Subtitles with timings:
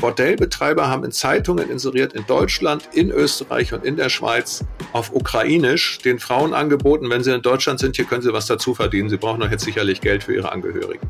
[0.00, 5.98] Bordellbetreiber haben in Zeitungen inseriert in Deutschland, in Österreich und in der Schweiz auf Ukrainisch
[5.98, 9.08] den Frauen angeboten, wenn sie in Deutschland sind, hier können sie was dazu verdienen.
[9.10, 11.08] Sie brauchen doch jetzt sicherlich Geld für ihre Angehörigen.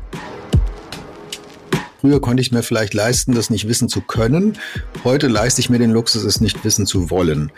[2.01, 4.57] Früher konnte ich mir vielleicht leisten, das nicht wissen zu können.
[5.03, 7.51] Heute leiste ich mir den Luxus, es nicht wissen zu wollen.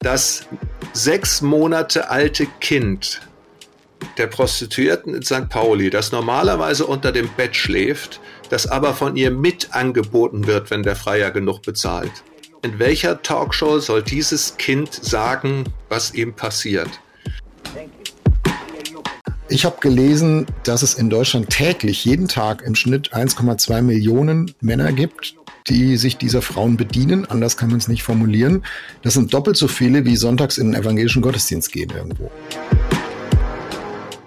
[0.00, 0.46] Das
[0.92, 3.20] sechs Monate alte Kind
[4.18, 5.48] der Prostituierten in St.
[5.48, 8.20] Pauli, das normalerweise unter dem Bett schläft,
[8.50, 12.12] das aber von ihr mit angeboten wird, wenn der Freier genug bezahlt.
[12.62, 16.88] In welcher Talkshow soll dieses Kind sagen, was ihm passiert?
[19.48, 24.92] Ich habe gelesen, dass es in Deutschland täglich jeden Tag im Schnitt 1,2 Millionen Männer
[24.92, 25.36] gibt,
[25.68, 27.26] die sich dieser Frauen bedienen.
[27.26, 28.64] Anders kann man es nicht formulieren.
[29.02, 32.30] Das sind doppelt so viele, wie sonntags in den evangelischen Gottesdienst gehen irgendwo.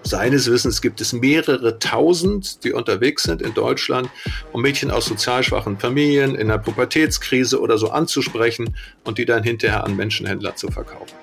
[0.10, 4.10] Seines Wissens gibt es mehrere tausend, die unterwegs sind in Deutschland,
[4.52, 9.44] um Mädchen aus sozial schwachen Familien in der Pubertätskrise oder so anzusprechen und die dann
[9.44, 11.14] hinterher an Menschenhändler zu verkaufen.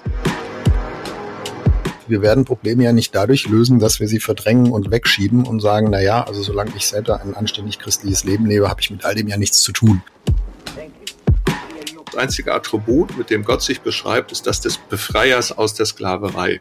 [2.07, 5.89] Wir werden Probleme ja nicht dadurch lösen, dass wir sie verdrängen und wegschieben und sagen,
[5.91, 9.17] na ja, also solange ich selber ein anständig christliches Leben lebe, habe ich mit all
[9.17, 10.01] dem ja nichts zu tun.
[12.05, 16.61] Das einzige Attribut, mit dem Gott sich beschreibt, ist das des Befreiers aus der Sklaverei.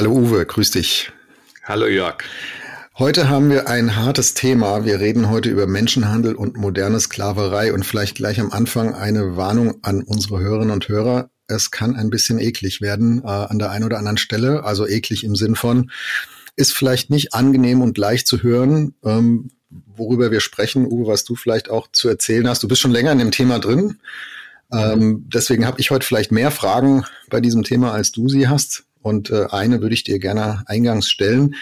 [0.00, 1.12] Hallo Uwe, grüß dich.
[1.62, 2.24] Hallo Jörg.
[2.98, 4.86] Heute haben wir ein hartes Thema.
[4.86, 9.74] Wir reden heute über Menschenhandel und moderne Sklaverei und vielleicht gleich am Anfang eine Warnung
[9.82, 11.28] an unsere Hörerinnen und Hörer.
[11.48, 14.64] Es kann ein bisschen eklig werden äh, an der einen oder anderen Stelle.
[14.64, 15.90] Also eklig im Sinn von,
[16.56, 20.86] ist vielleicht nicht angenehm und leicht zu hören, ähm, worüber wir sprechen.
[20.86, 22.62] Uwe, was du vielleicht auch zu erzählen hast.
[22.62, 23.98] Du bist schon länger in dem Thema drin.
[24.72, 28.84] Ähm, deswegen habe ich heute vielleicht mehr Fragen bei diesem Thema, als du sie hast.
[29.02, 31.54] Und äh, eine würde ich dir gerne eingangs stellen.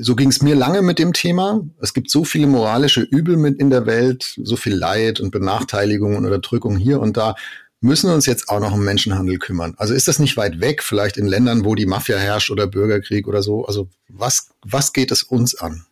[0.00, 1.62] So ging es mir lange mit dem Thema.
[1.80, 6.16] Es gibt so viele moralische Übel mit in der Welt, so viel Leid und Benachteiligung
[6.16, 7.34] und Unterdrückung hier und da.
[7.80, 9.74] Müssen wir uns jetzt auch noch um Menschenhandel kümmern?
[9.76, 13.28] Also ist das nicht weit weg, vielleicht in Ländern, wo die Mafia herrscht oder Bürgerkrieg
[13.28, 13.64] oder so?
[13.64, 15.86] Also was, was geht es uns an?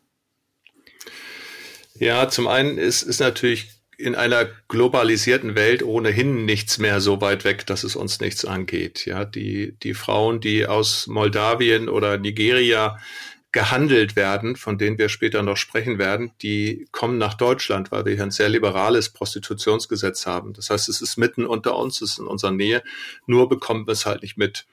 [1.99, 7.45] Ja, zum einen ist, ist natürlich in einer globalisierten Welt ohnehin nichts mehr so weit
[7.45, 9.07] weg, dass es uns nichts angeht.
[9.07, 12.99] Ja, die, die Frauen, die aus Moldawien oder Nigeria
[13.53, 18.13] gehandelt werden, von denen wir später noch sprechen werden, die kommen nach Deutschland, weil wir
[18.13, 20.53] hier ein sehr liberales Prostitutionsgesetz haben.
[20.53, 22.83] Das heißt, es ist mitten unter uns, es ist in unserer Nähe,
[23.27, 24.67] nur bekommen wir es halt nicht mit.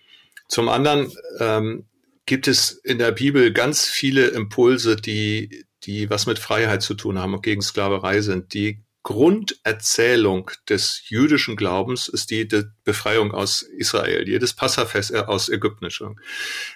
[0.50, 1.86] Zum anderen ähm,
[2.26, 7.20] gibt es in der Bibel ganz viele Impulse, die, die was mit Freiheit zu tun
[7.20, 13.62] haben und gegen Sklaverei sind, die Grunderzählung des jüdischen Glaubens ist die, die Befreiung aus
[13.62, 15.90] Israel, jedes Passafest äh, aus Ägypten,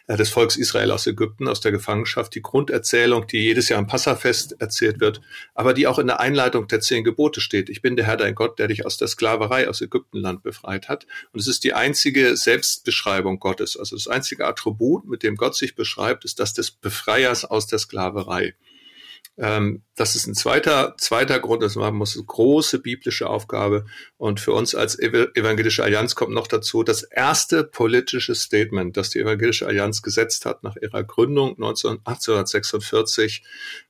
[0.07, 3.87] äh, des Volks Israel aus Ägypten, aus der Gefangenschaft, die Grunderzählung, die jedes Jahr am
[3.87, 5.21] Passafest erzählt wird,
[5.55, 7.69] aber die auch in der Einleitung der zehn Gebote steht.
[7.69, 11.07] Ich bin der Herr dein Gott, der dich aus der Sklaverei aus Ägyptenland befreit hat.
[11.31, 15.75] Und es ist die einzige Selbstbeschreibung Gottes, also das einzige Attribut, mit dem Gott sich
[15.75, 18.53] beschreibt, ist das des Befreiers aus der Sklaverei.
[19.39, 23.85] Ähm, das ist ein zweiter, zweiter Grund, das man muss, eine große biblische Aufgabe.
[24.17, 29.19] Und für uns als Evangelische Allianz kommt noch dazu, das erste politische Statement, das die
[29.19, 33.43] Evangelische Allianz gesetzt hat nach ihrer Gründung 1846,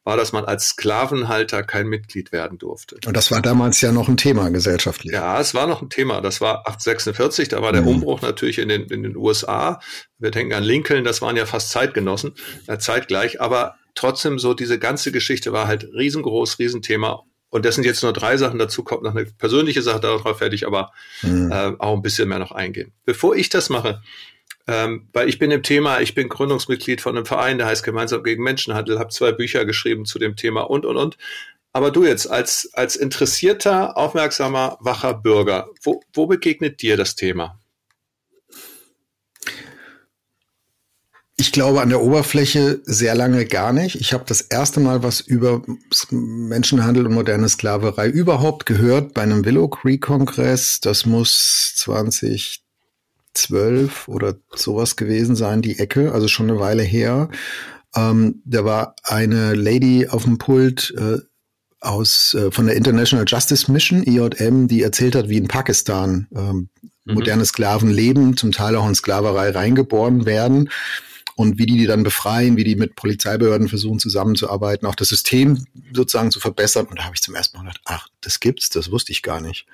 [0.04, 2.98] war, dass man als Sklavenhalter kein Mitglied werden durfte.
[3.06, 5.13] Und das war damals ja noch ein Thema gesellschaftlich.
[5.13, 6.22] Ja, es war noch ein Thema.
[6.22, 7.89] Das war 1846, da war der mhm.
[7.89, 9.80] Umbruch natürlich in den, in den USA.
[10.19, 12.33] Wir denken an Lincoln, das waren ja fast Zeitgenossen,
[12.68, 13.39] äh, zeitgleich.
[13.42, 17.24] Aber trotzdem so diese ganze Geschichte war halt riesengroß, Riesenthema.
[17.50, 18.60] Und das sind jetzt nur drei Sachen.
[18.60, 20.92] Dazu kommt noch eine persönliche Sache, darauf werde ich aber
[21.22, 21.52] mhm.
[21.52, 22.94] äh, auch ein bisschen mehr noch eingehen.
[23.06, 24.02] Bevor ich das mache,
[24.68, 28.24] ähm, weil ich bin im Thema, ich bin Gründungsmitglied von einem Verein, der heißt Gemeinsam
[28.24, 31.18] gegen Menschenhandel, habe zwei Bücher geschrieben zu dem Thema und, und, und.
[31.72, 37.60] Aber du jetzt als, als interessierter, aufmerksamer, wacher Bürger, wo, wo begegnet dir das Thema?
[41.39, 44.01] Ich glaube an der Oberfläche sehr lange gar nicht.
[44.01, 45.62] Ich habe das erste Mal was über
[46.10, 50.81] Menschenhandel und moderne Sklaverei überhaupt gehört bei einem Willow Creek Kongress.
[50.81, 57.30] Das muss 2012 oder sowas gewesen sein, die Ecke, also schon eine Weile her.
[57.95, 61.19] Ähm, da war eine Lady auf dem Pult äh,
[61.81, 66.69] aus äh, von der International Justice Mission IJM, die erzählt hat, wie in Pakistan ähm,
[67.06, 67.13] mhm.
[67.13, 70.72] moderne Sklaven leben, zum Teil auch in Sklaverei reingeboren werden
[71.38, 75.66] und wie die die dann befreien, wie die mit Polizeibehörden versuchen zusammenzuarbeiten, auch das System
[75.94, 76.88] sozusagen zu verbessern.
[76.88, 79.39] Und da habe ich zum ersten Mal gedacht, ach, das gibt's, das wusste ich gar
[79.39, 79.68] nicht.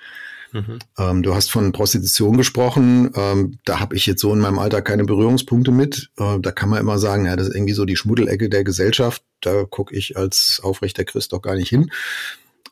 [0.51, 0.79] Mhm.
[0.99, 3.11] Ähm, du hast von Prostitution gesprochen.
[3.15, 6.11] Ähm, da habe ich jetzt so in meinem Alter keine Berührungspunkte mit.
[6.17, 9.23] Äh, da kann man immer sagen, ja, das ist irgendwie so die Schmuddelecke der Gesellschaft.
[9.39, 11.91] Da gucke ich als aufrechter Christ doch gar nicht hin.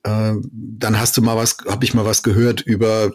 [0.04, 3.12] Äh, dann hast du mal was, habe ich mal was gehört über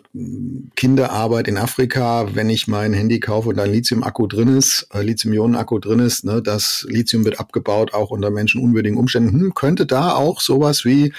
[0.76, 5.02] Kinderarbeit in Afrika, wenn ich mein Handy kaufe und da ein Lithium-Akku drin ist, äh,
[5.02, 9.40] Lithium-Ionen-Akku drin ist, ne, das Lithium wird abgebaut, auch unter menschenunwürdigen Umständen.
[9.40, 11.12] Hm, könnte da auch sowas wie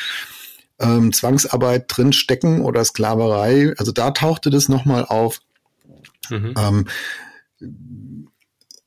[0.80, 3.74] ähm, Zwangsarbeit drin stecken oder Sklaverei?
[3.78, 5.42] Also da tauchte das nochmal auf.
[6.30, 6.54] Mhm.
[6.58, 6.86] Ähm,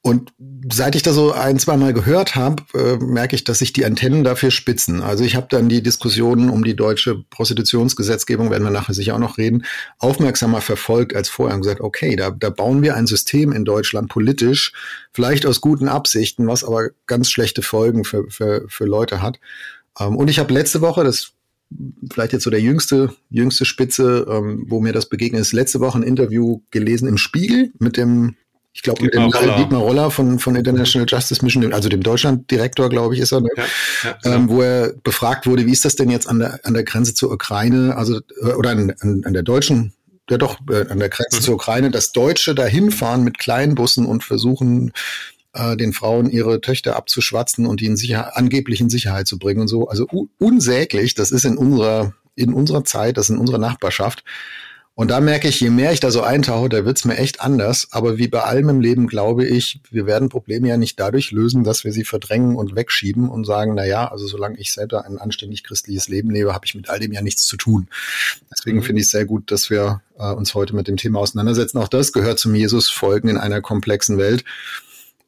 [0.03, 0.33] und
[0.73, 3.85] seit ich da so ein, zwei Mal gehört habe, äh, merke ich, dass sich die
[3.85, 5.03] Antennen dafür spitzen.
[5.03, 9.19] Also ich habe dann die Diskussionen um die deutsche Prostitutionsgesetzgebung, werden wir nachher sicher auch
[9.21, 9.67] noch reden,
[9.99, 14.09] aufmerksamer verfolgt als vorher und gesagt, okay, da, da bauen wir ein System in Deutschland
[14.09, 14.73] politisch,
[15.13, 19.39] vielleicht aus guten Absichten, was aber ganz schlechte Folgen für, für, für Leute hat.
[19.99, 21.33] Ähm, und ich habe letzte Woche, das
[22.11, 25.99] vielleicht jetzt so der jüngste, jüngste Spitze, ähm, wo mir das begegnet ist, letzte Woche
[25.99, 28.37] ein Interview gelesen im Spiegel mit dem
[28.73, 29.57] ich glaube, mit dem Roller.
[29.57, 33.49] Dietmar Roller von, von International Justice Mission, also dem Deutschlanddirektor, glaube ich, ist er, ne?
[33.57, 33.65] ja,
[34.05, 34.37] ja, genau.
[34.37, 37.15] ähm, wo er befragt wurde, wie ist das denn jetzt an der, an der Grenze
[37.15, 39.93] zur Ukraine, also äh, oder an, an, an der deutschen,
[40.31, 41.43] ja doch, äh, an der Grenze mhm.
[41.43, 44.93] zur Ukraine, dass Deutsche da hinfahren mit kleinen Bussen und versuchen,
[45.53, 49.63] äh, den Frauen ihre Töchter abzuschwatzen und die in Sicherheit, angeblich in Sicherheit zu bringen
[49.63, 49.89] und so.
[49.89, 50.07] Also
[50.39, 54.23] unsäglich, das ist in unserer, in unserer Zeit, das ist in unserer Nachbarschaft.
[55.01, 57.89] Und da merke ich, je mehr ich da so eintauche, da wird's mir echt anders.
[57.91, 61.65] Aber wie bei allem im Leben glaube ich, wir werden Probleme ja nicht dadurch lösen,
[61.65, 65.17] dass wir sie verdrängen und wegschieben und sagen, na ja, also solange ich selber ein
[65.17, 67.89] anständig christliches Leben lebe, habe ich mit all dem ja nichts zu tun.
[68.53, 68.83] Deswegen mhm.
[68.83, 71.79] finde ich es sehr gut, dass wir äh, uns heute mit dem Thema auseinandersetzen.
[71.79, 74.45] Auch das gehört zum Jesus-Folgen in einer komplexen Welt.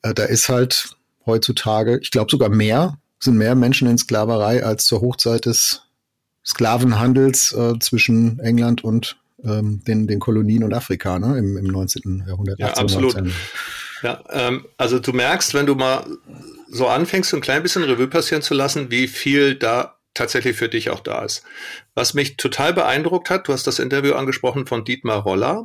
[0.02, 4.84] Äh, da ist halt heutzutage, ich glaube sogar mehr, sind mehr Menschen in Sklaverei als
[4.84, 5.80] zur Hochzeit des
[6.44, 12.24] Sklavenhandels äh, zwischen England und ähm, den, den Kolonien und Afrika ne, im, im 19.
[12.26, 12.58] Jahrhundert.
[12.58, 13.14] Ja, absolut.
[13.14, 13.32] 19.
[14.02, 16.04] Ja, ähm, also du merkst, wenn du mal
[16.68, 20.68] so anfängst, so ein klein bisschen Revue passieren zu lassen, wie viel da tatsächlich für
[20.68, 21.42] dich auch da ist.
[21.94, 25.64] Was mich total beeindruckt hat, du hast das Interview angesprochen von Dietmar Roller.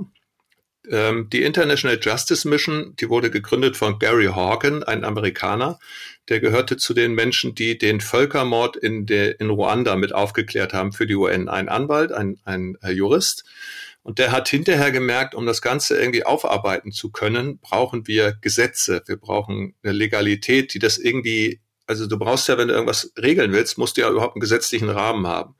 [0.89, 5.79] Ähm, die International Justice Mission, die wurde gegründet von Gary Horgan, ein Amerikaner,
[6.29, 10.93] der gehörte zu den Menschen, die den Völkermord in, der, in Ruanda mit aufgeklärt haben
[10.93, 11.49] für die UN.
[11.49, 13.45] Ein Anwalt, ein, ein äh, Jurist.
[14.03, 19.03] Und der hat hinterher gemerkt, um das Ganze irgendwie aufarbeiten zu können, brauchen wir Gesetze.
[19.05, 23.53] Wir brauchen eine Legalität, die das irgendwie also du brauchst ja, wenn du irgendwas regeln
[23.53, 25.55] willst, musst du ja überhaupt einen gesetzlichen Rahmen haben.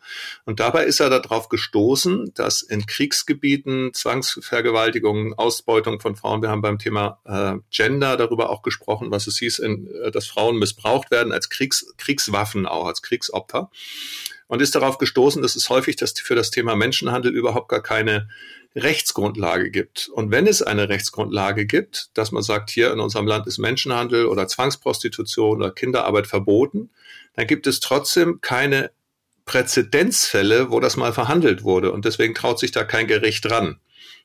[0.46, 6.62] Und dabei ist er darauf gestoßen, dass in Kriegsgebieten Zwangsvergewaltigungen, Ausbeutung von Frauen, wir haben
[6.62, 11.12] beim Thema äh, Gender darüber auch gesprochen, was es hieß, in, äh, dass Frauen missbraucht
[11.12, 13.72] werden als Kriegs, Kriegswaffen auch, als Kriegsopfer.
[14.48, 18.30] Und ist darauf gestoßen, dass es häufig dass für das Thema Menschenhandel überhaupt gar keine
[18.78, 20.10] Rechtsgrundlage gibt.
[20.10, 24.26] Und wenn es eine Rechtsgrundlage gibt, dass man sagt, hier in unserem Land ist Menschenhandel
[24.28, 26.92] oder Zwangsprostitution oder Kinderarbeit verboten,
[27.34, 28.92] dann gibt es trotzdem keine
[29.46, 31.92] Präzedenzfälle, wo das mal verhandelt wurde.
[31.92, 33.80] Und deswegen traut sich da kein Gericht ran.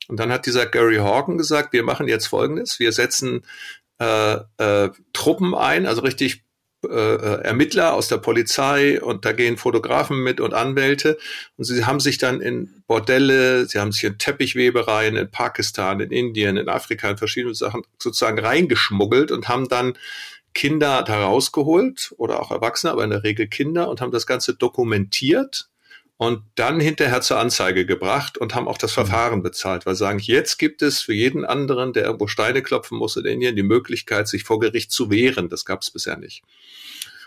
[0.09, 2.79] Und dann hat dieser Gary Horgan gesagt, wir machen jetzt Folgendes.
[2.79, 3.43] Wir setzen
[3.99, 6.42] äh, äh, Truppen ein, also richtig
[6.89, 11.19] Ermittler aus der Polizei und da gehen Fotografen mit und Anwälte.
[11.57, 16.11] Und sie haben sich dann in Bordelle, sie haben sich in Teppichwebereien in Pakistan, in
[16.11, 19.95] Indien, in Afrika, in verschiedene Sachen sozusagen reingeschmuggelt und haben dann
[20.55, 24.55] Kinder da rausgeholt oder auch Erwachsene, aber in der Regel Kinder und haben das Ganze
[24.55, 25.69] dokumentiert
[26.23, 28.95] und dann hinterher zur Anzeige gebracht und haben auch das mhm.
[28.95, 33.17] Verfahren bezahlt, weil sagen, jetzt gibt es für jeden anderen, der irgendwo Steine klopfen muss
[33.17, 35.49] in Indien, die Möglichkeit, sich vor Gericht zu wehren.
[35.49, 36.45] Das gab es bisher nicht.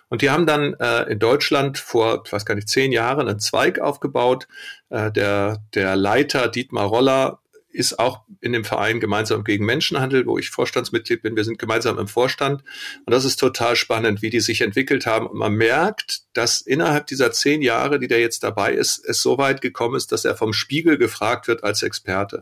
[0.07, 3.39] Und die haben dann äh, in Deutschland vor, ich weiß gar nicht, zehn Jahren einen
[3.39, 4.47] Zweig aufgebaut.
[4.89, 7.41] Äh, der, der Leiter Dietmar Roller
[7.75, 11.35] ist auch in dem Verein gemeinsam gegen Menschenhandel, wo ich Vorstandsmitglied bin.
[11.35, 12.63] Wir sind gemeinsam im Vorstand.
[13.05, 15.27] Und das ist total spannend, wie die sich entwickelt haben.
[15.27, 19.37] Und man merkt, dass innerhalb dieser zehn Jahre, die der jetzt dabei ist, es so
[19.37, 22.37] weit gekommen ist, dass er vom Spiegel gefragt wird als Experte.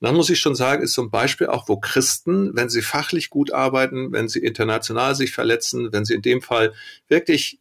[0.00, 3.30] Und dann muss ich schon sagen, ist zum Beispiel auch, wo Christen, wenn sie fachlich
[3.30, 6.74] gut arbeiten, wenn sie international sich verletzen, wenn sie in dem Fall
[7.08, 7.60] wirklich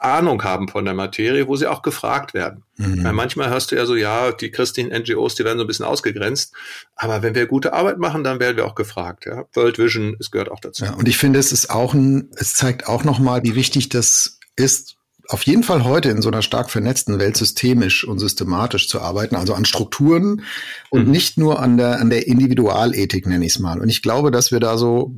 [0.00, 2.64] Ahnung haben von der Materie, wo sie auch gefragt werden.
[2.76, 3.04] Mhm.
[3.04, 5.84] Weil manchmal hörst du ja so, ja, die christlichen NGOs, die werden so ein bisschen
[5.84, 6.54] ausgegrenzt.
[6.96, 9.26] Aber wenn wir gute Arbeit machen, dann werden wir auch gefragt.
[9.26, 9.44] Ja?
[9.54, 10.84] World Vision, es gehört auch dazu.
[10.84, 14.38] Ja, und ich finde, es ist auch ein, es zeigt auch nochmal, wie wichtig das
[14.56, 14.96] ist,
[15.28, 19.36] auf jeden Fall heute in so einer stark vernetzten Welt systemisch und systematisch zu arbeiten,
[19.36, 20.42] also an Strukturen
[20.88, 21.12] und mhm.
[21.12, 23.80] nicht nur an der, an der Individualethik, nenne ich es mal.
[23.80, 25.14] Und ich glaube, dass wir da so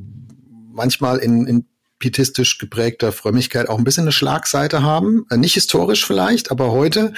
[0.71, 1.65] manchmal in, in
[2.03, 5.25] pietistisch geprägter Frömmigkeit auch ein bisschen eine Schlagseite haben.
[5.29, 7.13] Äh, nicht historisch vielleicht, aber heute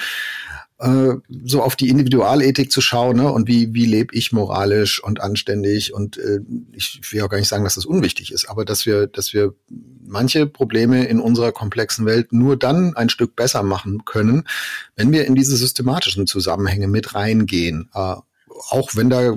[0.78, 1.14] äh,
[1.44, 3.32] so auf die Individualethik zu schauen ne?
[3.32, 6.38] und wie, wie lebe ich moralisch und anständig und äh,
[6.72, 9.54] ich will auch gar nicht sagen, dass das unwichtig ist, aber dass wir, dass wir
[10.06, 14.44] manche Probleme in unserer komplexen Welt nur dann ein Stück besser machen können,
[14.94, 17.90] wenn wir in diese systematischen Zusammenhänge mit reingehen.
[17.92, 18.14] Äh,
[18.70, 19.36] auch wenn da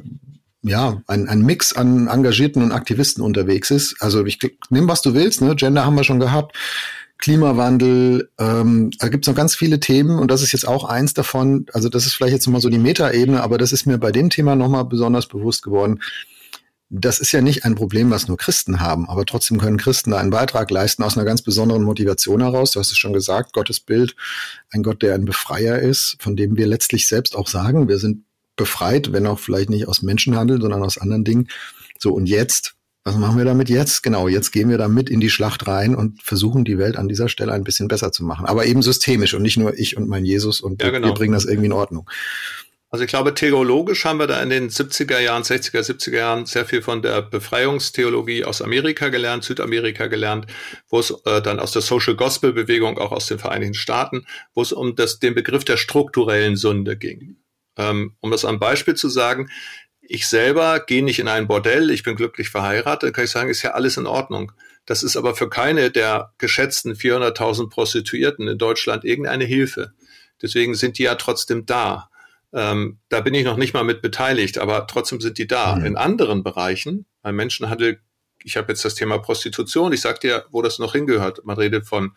[0.62, 3.96] ja, ein, ein Mix an Engagierten und Aktivisten unterwegs ist.
[4.02, 4.40] Also ich
[4.70, 5.56] nimm was du willst, ne?
[5.56, 6.56] Gender haben wir schon gehabt,
[7.20, 11.66] Klimawandel, ähm, da gibt's noch ganz viele Themen und das ist jetzt auch eins davon.
[11.74, 14.30] Also das ist vielleicht jetzt nochmal so die Metaebene, aber das ist mir bei dem
[14.30, 16.02] Thema nochmal besonders bewusst geworden.
[16.90, 20.18] Das ist ja nicht ein Problem, was nur Christen haben, aber trotzdem können Christen da
[20.18, 22.72] einen Beitrag leisten aus einer ganz besonderen Motivation heraus.
[22.72, 24.16] Du hast es schon gesagt, Gottes Bild,
[24.72, 28.24] ein Gott, der ein Befreier ist, von dem wir letztlich selbst auch sagen, wir sind
[28.60, 31.48] befreit, wenn auch vielleicht nicht aus Menschenhandel, sondern aus anderen Dingen.
[31.98, 34.04] So, und jetzt, was machen wir damit jetzt?
[34.04, 37.08] Genau, jetzt gehen wir da mit in die Schlacht rein und versuchen die Welt an
[37.08, 38.46] dieser Stelle ein bisschen besser zu machen.
[38.46, 41.08] Aber eben systemisch und nicht nur ich und mein Jesus und ja, genau.
[41.08, 42.08] wir bringen das irgendwie in Ordnung.
[42.92, 46.66] Also ich glaube, theologisch haben wir da in den 70er Jahren, 60er, 70er Jahren sehr
[46.66, 50.48] viel von der Befreiungstheologie aus Amerika gelernt, Südamerika gelernt,
[50.90, 54.26] wo es äh, dann aus der Social Gospel Bewegung, auch aus den Vereinigten Staaten,
[54.56, 57.38] wo es um das, den Begriff der strukturellen Sünde ging.
[57.80, 59.50] Ähm, um das am Beispiel zu sagen,
[60.02, 63.62] ich selber gehe nicht in ein Bordell, ich bin glücklich verheiratet, kann ich sagen, ist
[63.62, 64.52] ja alles in Ordnung.
[64.86, 69.94] Das ist aber für keine der geschätzten 400.000 Prostituierten in Deutschland irgendeine Hilfe.
[70.42, 72.10] Deswegen sind die ja trotzdem da.
[72.52, 75.76] Ähm, da bin ich noch nicht mal mit beteiligt, aber trotzdem sind die da.
[75.76, 75.86] Mhm.
[75.86, 78.02] In anderen Bereichen, beim Menschenhandel,
[78.44, 81.46] ich habe jetzt das Thema Prostitution, ich sage dir, wo das noch hingehört.
[81.46, 82.14] Man redet von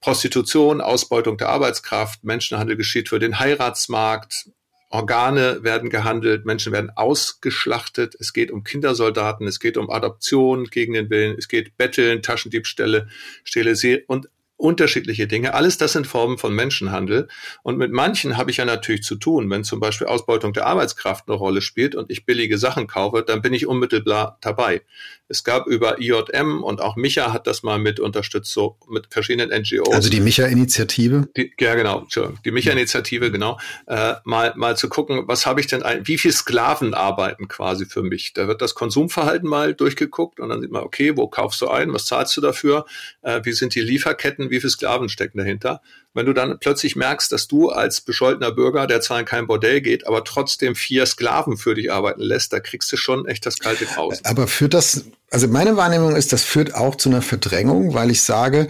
[0.00, 4.48] Prostitution, Ausbeutung der Arbeitskraft, Menschenhandel geschieht für den Heiratsmarkt,
[4.90, 10.94] Organe werden gehandelt, Menschen werden ausgeschlachtet, es geht um Kindersoldaten, es geht um Adoption gegen
[10.94, 13.08] den Willen, es geht Betteln, Taschendiebstähle,
[13.44, 13.74] Stähle
[14.06, 14.28] und
[14.58, 15.54] unterschiedliche Dinge.
[15.54, 17.28] Alles das sind Formen von Menschenhandel.
[17.62, 19.48] Und mit manchen habe ich ja natürlich zu tun.
[19.50, 23.40] Wenn zum Beispiel Ausbeutung der Arbeitskraft eine Rolle spielt und ich billige Sachen kaufe, dann
[23.40, 24.82] bin ich unmittelbar dabei.
[25.28, 29.50] Es gab über IJM und auch Micha hat das mal mit unterstützt, so mit verschiedenen
[29.50, 29.94] NGOs.
[29.94, 31.28] Also die Micha-Initiative?
[31.60, 32.06] Ja, genau.
[32.44, 33.58] Die Micha-Initiative, genau.
[33.86, 37.84] Äh, mal, mal zu gucken, was habe ich denn, ein, wie viel Sklaven arbeiten quasi
[37.84, 38.32] für mich?
[38.32, 41.92] Da wird das Konsumverhalten mal durchgeguckt und dann sieht man, okay, wo kaufst du ein?
[41.92, 42.86] Was zahlst du dafür?
[43.22, 44.50] Äh, wie sind die Lieferketten?
[44.50, 45.82] Wie viele Sklaven stecken dahinter?
[46.14, 49.80] Wenn du dann plötzlich merkst, dass du als bescholtener Bürger, der zwar in kein Bordell
[49.80, 53.58] geht, aber trotzdem vier Sklaven für dich arbeiten lässt, da kriegst du schon echt das
[53.58, 54.16] kalte Grauen.
[54.24, 58.22] Aber führt das, also meine Wahrnehmung ist, das führt auch zu einer Verdrängung, weil ich
[58.22, 58.68] sage,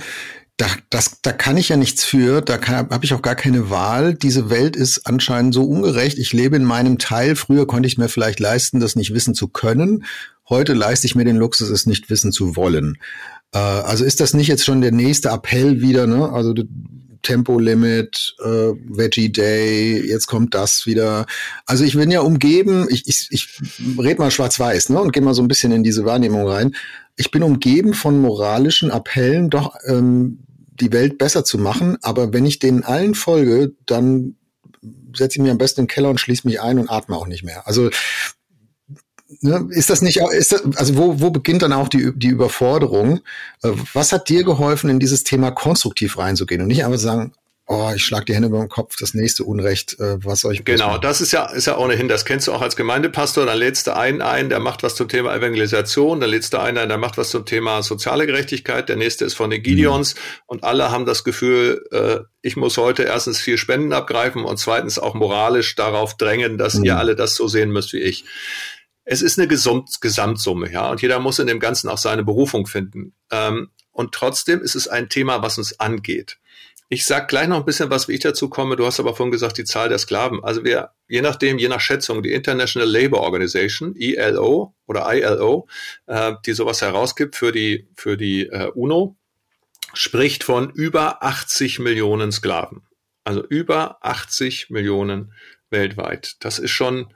[0.59, 4.15] da, das, da kann ich ja nichts für, da habe ich auch gar keine Wahl.
[4.15, 6.19] Diese Welt ist anscheinend so ungerecht.
[6.19, 7.37] Ich lebe in meinem Teil.
[7.37, 10.05] Früher konnte ich mir vielleicht leisten, das nicht wissen zu können.
[10.49, 12.99] Heute leiste ich mir den Luxus, es nicht wissen zu wollen.
[13.53, 16.09] Äh, also ist das nicht jetzt schon der nächste Appell wieder?
[16.09, 16.29] Ne?
[16.29, 16.53] Also
[17.23, 21.27] Tempolimit, äh, Veggie Day, jetzt kommt das wieder.
[21.67, 23.61] Also ich bin ja umgeben, ich, ich, ich
[23.99, 25.01] red mal schwarz-weiß, ne?
[25.01, 26.75] Und gehe mal so ein bisschen in diese Wahrnehmung rein.
[27.17, 30.41] Ich bin umgeben von moralischen Appellen, doch ähm,
[30.81, 34.37] die Welt besser zu machen, aber wenn ich denen allen folge, dann
[35.15, 37.43] setze ich mich am besten im Keller und schließe mich ein und atme auch nicht
[37.43, 37.67] mehr.
[37.67, 37.91] Also
[39.41, 43.21] ne, ist das nicht, ist das, also wo, wo beginnt dann auch die, die Überforderung?
[43.63, 47.33] Äh, was hat dir geholfen, in dieses Thema konstruktiv reinzugehen und nicht einfach sagen,
[47.69, 50.65] oh, ich schlag die Hände über den Kopf, das nächste Unrecht, äh, was soll ich
[50.65, 51.03] Genau, machen?
[51.03, 53.95] das ist ja, ist ja ohnehin, das kennst du auch als Gemeindepastor, dann lädst du
[53.95, 57.19] einen ein, der macht was zum Thema Evangelisation, dann lädst du einen ein, der macht
[57.19, 60.21] was zum Thema soziale Gerechtigkeit, der nächste ist von den Gideons mhm.
[60.47, 64.99] und alle haben das Gefühl, äh, ich muss heute erstens viel Spenden abgreifen und zweitens
[64.99, 66.85] auch moralisch darauf drängen, dass mhm.
[66.85, 68.25] ihr alle das so sehen müsst wie ich
[69.11, 72.67] es ist eine Gesamt Gesamtsumme, ja, und jeder muss in dem Ganzen auch seine Berufung
[72.67, 73.15] finden.
[73.31, 76.39] Ähm, und trotzdem ist es ein Thema, was uns angeht.
[76.91, 78.77] Ich sag gleich noch ein bisschen was, wie ich dazu komme.
[78.77, 80.45] Du hast aber vorhin gesagt, die Zahl der Sklaven.
[80.45, 85.69] Also wir, je nachdem, je nach Schätzung, die International Labour Organization, ILO oder ILO,
[86.07, 89.17] äh, die sowas herausgibt für die, für die äh, UNO,
[89.95, 92.83] spricht von über 80 Millionen Sklaven.
[93.25, 95.33] Also über 80 Millionen
[95.71, 96.37] weltweit.
[96.41, 97.13] Das ist schon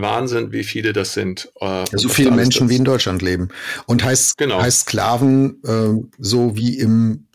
[0.00, 1.50] Wahnsinn, wie viele das sind.
[1.60, 3.48] Äh, so viele Menschen wie in Deutschland leben.
[3.86, 4.60] Und heißt, genau.
[4.60, 7.26] heißt Sklaven äh, so wie im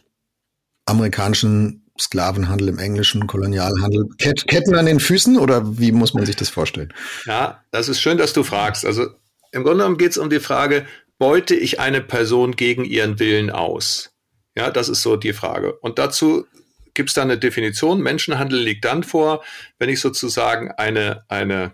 [0.85, 6.35] amerikanischen Sklavenhandel, im englischen Kolonialhandel, Ket Ketten an den Füßen oder wie muss man sich
[6.35, 6.93] das vorstellen?
[7.25, 8.85] Ja, das ist schön, dass du fragst.
[8.85, 9.07] Also
[9.51, 10.85] im Grunde genommen geht es um die Frage,
[11.17, 14.11] beute ich eine Person gegen ihren Willen aus?
[14.55, 15.73] Ja, das ist so die Frage.
[15.73, 16.45] Und dazu
[16.93, 18.01] gibt es da eine Definition.
[18.01, 19.43] Menschenhandel liegt dann vor,
[19.77, 21.71] wenn ich sozusagen eine, eine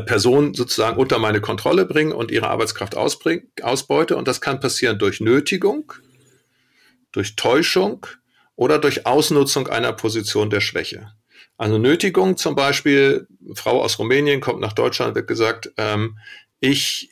[0.00, 4.16] Person sozusagen unter meine Kontrolle bringe und ihre Arbeitskraft ausbeute.
[4.16, 5.92] Und das kann passieren durch Nötigung,
[7.12, 8.06] durch Täuschung
[8.56, 11.12] oder durch Ausnutzung einer Position der Schwäche.
[11.58, 16.18] Also Nötigung zum Beispiel, Frau aus Rumänien kommt nach Deutschland, wird gesagt, ähm,
[16.60, 17.10] ich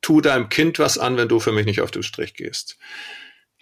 [0.00, 2.78] tu deinem Kind was an, wenn du für mich nicht auf den Strich gehst.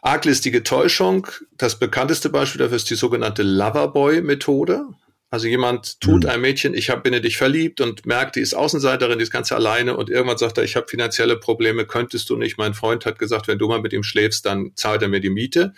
[0.01, 4.87] Arglistige Täuschung, das bekannteste Beispiel dafür ist die sogenannte Loverboy-Methode.
[5.31, 6.31] Also jemand tut mhm.
[6.31, 9.31] ein Mädchen, ich hab, bin in dich verliebt und merkt, die ist Außenseiterin, die ist
[9.31, 12.57] ganz alleine und irgendwann sagt er, ich habe finanzielle Probleme, könntest du nicht.
[12.57, 15.31] Mein Freund hat gesagt, wenn du mal mit ihm schläfst, dann zahlt er mir die
[15.31, 15.75] Miete.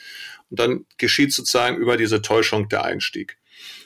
[0.50, 3.38] Und dann geschieht sozusagen über diese Täuschung der Einstieg.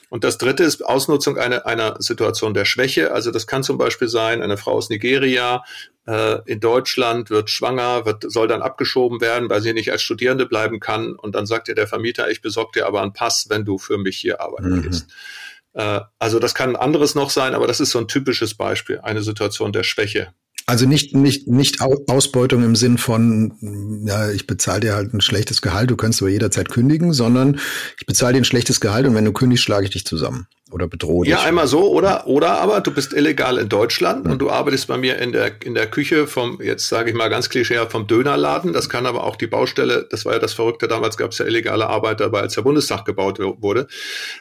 [0.09, 3.11] Und das dritte ist Ausnutzung einer, einer Situation der Schwäche.
[3.11, 5.63] Also das kann zum Beispiel sein, eine Frau aus Nigeria
[6.07, 10.45] äh, in Deutschland wird schwanger, wird, soll dann abgeschoben werden, weil sie nicht als Studierende
[10.45, 11.15] bleiben kann.
[11.15, 13.97] Und dann sagt ihr der Vermieter, ich besorge dir aber einen Pass, wenn du für
[13.97, 14.81] mich hier arbeiten mhm.
[14.83, 15.07] gehst.
[15.75, 19.21] Äh, also das kann anderes noch sein, aber das ist so ein typisches Beispiel, eine
[19.21, 20.33] Situation der Schwäche.
[20.67, 23.53] Also nicht, nicht, nicht Ausbeutung im Sinn von,
[24.07, 27.59] ja, ich bezahle dir halt ein schlechtes Gehalt, du kannst aber jederzeit kündigen, sondern
[27.99, 30.87] ich bezahle dir ein schlechtes Gehalt und wenn du kündigst, schlage ich dich zusammen oder
[30.87, 31.31] bedrohe dich.
[31.31, 34.31] Ja, einmal so, oder, oder aber du bist illegal in Deutschland ja.
[34.31, 37.29] und du arbeitest bei mir in der, in der Küche vom, jetzt sage ich mal
[37.29, 38.73] ganz klischee, vom Dönerladen.
[38.73, 41.45] Das kann aber auch die Baustelle, das war ja das Verrückte, damals gab es ja
[41.45, 43.85] illegale Arbeit dabei, als der Bundestag gebaut wurde.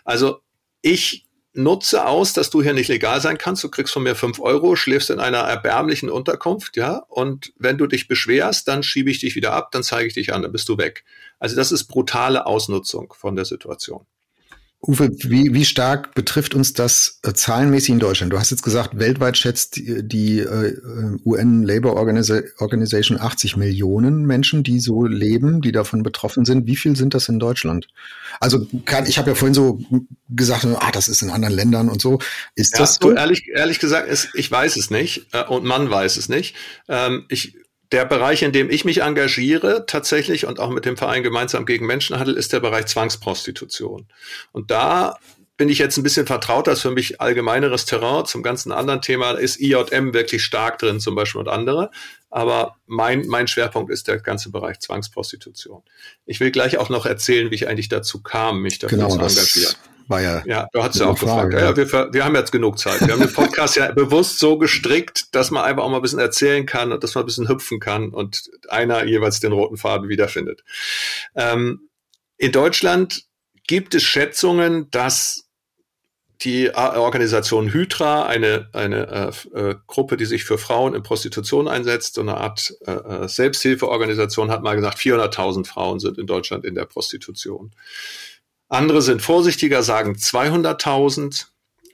[0.06, 0.40] Also
[0.84, 1.24] ich
[1.54, 3.64] nutze aus, dass du hier nicht legal sein kannst.
[3.64, 7.04] Du kriegst von mir fünf Euro, schläfst in einer erbärmlichen Unterkunft, ja.
[7.08, 10.34] Und wenn du dich beschwerst, dann schiebe ich dich wieder ab, dann zeige ich dich
[10.34, 11.04] an, dann bist du weg.
[11.38, 14.06] Also das ist brutale Ausnutzung von der Situation.
[14.86, 18.32] Uwe, wie, wie stark betrifft uns das äh, zahlenmäßig in Deutschland?
[18.32, 20.76] Du hast jetzt gesagt, weltweit schätzt die, die äh,
[21.24, 26.66] UN Labour Organisa Organization 80 Millionen Menschen, die so leben, die davon betroffen sind.
[26.66, 27.88] Wie viel sind das in Deutschland?
[28.40, 29.80] Also kann, ich habe ja vorhin so
[30.28, 32.18] gesagt, ah, das ist in anderen Ländern und so.
[32.54, 33.10] Ist ja, das so?
[33.10, 36.56] Du, ehrlich, ehrlich gesagt, ist, ich weiß es nicht äh, und man weiß es nicht.
[36.88, 37.56] Ähm, ich
[37.94, 41.86] der Bereich, in dem ich mich engagiere, tatsächlich und auch mit dem Verein gemeinsam gegen
[41.86, 44.08] Menschenhandel, ist der Bereich Zwangsprostitution.
[44.50, 45.16] Und da
[45.56, 48.26] bin ich jetzt ein bisschen vertraut, das für mich allgemeineres Terrain.
[48.26, 51.92] Zum ganzen anderen Thema ist IJM wirklich stark drin, zum Beispiel und andere.
[52.30, 55.84] Aber mein, mein Schwerpunkt ist der ganze Bereich Zwangsprostitution.
[56.26, 59.20] Ich will gleich auch noch erzählen, wie ich eigentlich dazu kam, mich dafür genau, zu
[59.20, 59.74] engagieren.
[60.06, 60.42] War ja.
[60.46, 61.78] Ja, du hast ja auch Frage, gefragt.
[61.78, 61.92] Ja, ja.
[61.92, 63.00] Wir, wir haben jetzt genug Zeit.
[63.00, 66.18] Wir haben den Podcast ja bewusst so gestrickt, dass man einfach auch mal ein bisschen
[66.18, 70.08] erzählen kann und dass man ein bisschen hüpfen kann und einer jeweils den roten Faden
[70.08, 70.62] wiederfindet.
[71.34, 71.88] Ähm,
[72.36, 73.24] in Deutschland
[73.66, 75.44] gibt es Schätzungen, dass
[76.42, 82.14] die Organisation Hydra, eine, eine äh, äh, Gruppe, die sich für Frauen in Prostitution einsetzt,
[82.14, 86.74] so eine Art äh, äh Selbsthilfeorganisation, hat mal gesagt, 400.000 Frauen sind in Deutschland in
[86.74, 87.72] der Prostitution.
[88.68, 91.46] Andere sind vorsichtiger, sagen 200.000.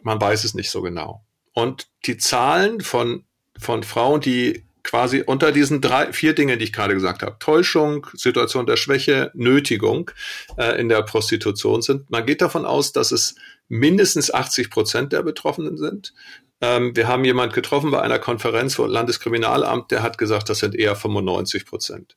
[0.03, 1.25] Man weiß es nicht so genau.
[1.53, 3.25] Und die Zahlen von,
[3.59, 8.07] von Frauen, die quasi unter diesen drei, vier Dingen, die ich gerade gesagt habe, Täuschung,
[8.15, 10.11] Situation der Schwäche, Nötigung
[10.57, 12.11] äh, in der Prostitution sind.
[12.11, 13.35] Man geht davon aus, dass es
[13.69, 16.15] mindestens 80 Prozent der Betroffenen sind.
[16.61, 20.75] Ähm, wir haben jemand getroffen bei einer Konferenz vom Landeskriminalamt, der hat gesagt, das sind
[20.75, 22.17] eher 95 Prozent.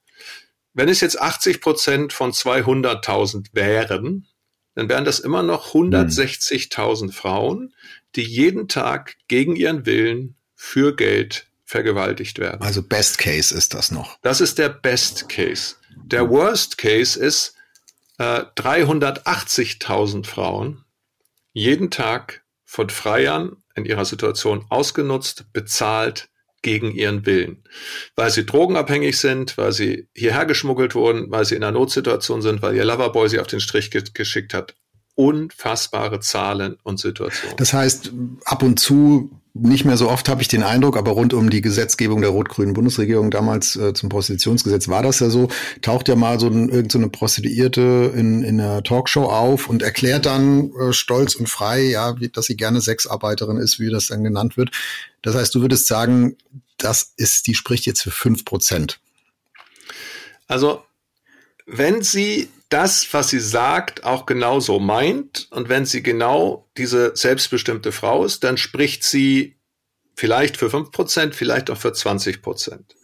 [0.74, 4.28] Wenn es jetzt 80 Prozent von 200.000 wären,
[4.76, 7.12] dann wären das immer noch 160.000 hm.
[7.12, 7.74] Frauen,
[8.16, 12.62] die jeden Tag gegen ihren Willen für Geld vergewaltigt werden.
[12.62, 14.20] Also Best Case ist das noch.
[14.22, 15.76] Das ist der Best Case.
[16.06, 17.56] Der Worst Case ist
[18.18, 20.86] äh, 380.000 Frauen
[21.52, 26.30] jeden Tag von Freiern in ihrer Situation ausgenutzt, bezahlt,
[26.64, 27.64] gegen ihren Willen.
[28.16, 32.64] Weil sie drogenabhängig sind, weil sie hierher geschmuggelt wurden, weil sie in einer Notsituation sind,
[32.64, 34.74] weil ihr Loverboy sie auf den Strich ge geschickt hat.
[35.16, 37.56] unfassbare Zahlen und Situationen.
[37.58, 38.12] Das heißt,
[38.46, 41.62] ab und zu nicht mehr so oft habe ich den Eindruck, aber rund um die
[41.62, 45.48] Gesetzgebung der rot-grünen Bundesregierung damals äh, zum Prostitutionsgesetz war das ja so,
[45.82, 49.84] taucht ja mal so, ein, irgend so eine Prostituierte in, in einer Talkshow auf und
[49.84, 54.08] erklärt dann äh, stolz und frei, ja, wie, dass sie gerne Sexarbeiterin ist, wie das
[54.08, 54.72] dann genannt wird.
[55.22, 56.36] Das heißt, du würdest sagen,
[56.78, 59.00] das ist, die spricht jetzt für fünf Prozent.
[60.48, 60.84] Also,
[61.68, 67.92] wenn sie das, was sie sagt, auch genauso meint und wenn sie genau diese selbstbestimmte
[67.92, 69.58] Frau ist, dann spricht sie
[70.16, 72.96] vielleicht für fünf Prozent, vielleicht auch für 20 Prozent.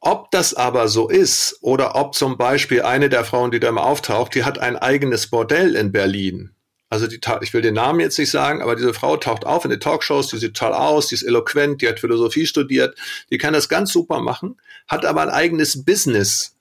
[0.00, 3.84] Ob das aber so ist oder ob zum Beispiel eine der Frauen, die da immer
[3.84, 6.50] auftaucht, die hat ein eigenes Bordell in Berlin.
[6.88, 9.70] Also die, ich will den Namen jetzt nicht sagen, aber diese Frau taucht auf in
[9.70, 12.98] den Talkshows, die sieht toll aus, die ist eloquent, die hat Philosophie studiert,
[13.30, 16.51] die kann das ganz super machen, hat aber ein eigenes Business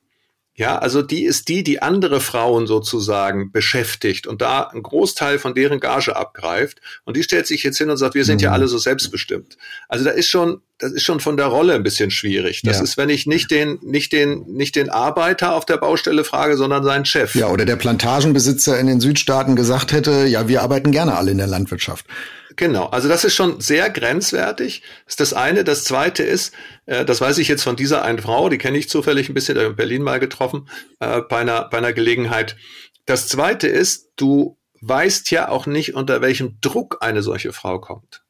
[0.62, 5.56] ja, also die ist die, die andere Frauen sozusagen beschäftigt und da einen Großteil von
[5.56, 6.82] deren Gage abgreift.
[7.04, 8.44] Und die stellt sich jetzt hin und sagt, wir sind mhm.
[8.44, 9.58] ja alle so selbstbestimmt.
[9.90, 12.62] Also da ist schon, das ist schon von der Rolle ein bisschen schwierig.
[12.64, 12.84] Das ja.
[12.84, 16.84] ist, wenn ich nicht den, nicht den, nicht den Arbeiter auf der Baustelle frage, sondern
[16.84, 17.34] seinen Chef.
[17.34, 21.40] Ja, oder der Plantagenbesitzer in den Südstaaten gesagt hätte, ja, wir arbeiten gerne alle in
[21.40, 22.06] der Landwirtschaft.
[22.56, 24.82] Genau, also das ist schon sehr grenzwertig.
[25.06, 25.64] Das ist das eine.
[25.64, 26.54] Das zweite ist,
[26.86, 29.58] äh, das weiß ich jetzt von dieser einen Frau, die kenne ich zufällig ein bisschen,
[29.58, 30.68] in Berlin mal getroffen,
[31.00, 32.58] äh, bei, einer, bei einer Gelegenheit.
[33.06, 38.24] Das zweite ist, du weißt ja auch nicht, unter welchem Druck eine solche Frau kommt.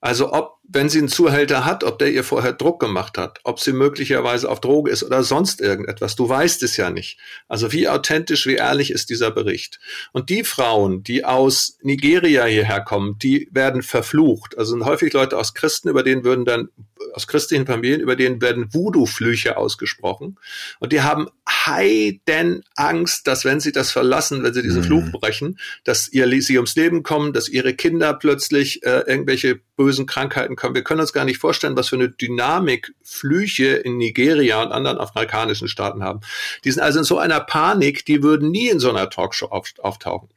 [0.00, 3.60] Also ob, wenn sie einen Zuhälter hat, ob der ihr vorher Druck gemacht hat, ob
[3.60, 6.16] sie möglicherweise auf Droge ist oder sonst irgendetwas.
[6.16, 7.18] Du weißt es ja nicht.
[7.48, 9.78] Also wie authentisch, wie ehrlich ist dieser Bericht.
[10.12, 14.58] Und die Frauen, die aus Nigeria hierher kommen, die werden verflucht.
[14.58, 16.68] Also sind häufig Leute aus Christen, über denen würden dann,
[17.14, 20.38] aus christlichen Familien, über denen werden Voodoo-Flüche ausgesprochen.
[20.78, 24.86] Und die haben heiden Angst, dass wenn sie das verlassen, wenn sie diesen mhm.
[24.86, 30.06] Fluch brechen, dass ihr, sie ums Leben kommen, dass ihre Kinder plötzlich äh, irgendwelche bösen
[30.06, 30.74] Krankheiten kommen.
[30.74, 34.98] Wir können uns gar nicht vorstellen, was für eine Dynamik Flüche in Nigeria und anderen
[34.98, 36.20] afrikanischen Staaten haben.
[36.64, 40.28] Die sind also in so einer Panik, die würden nie in so einer Talkshow auftauchen.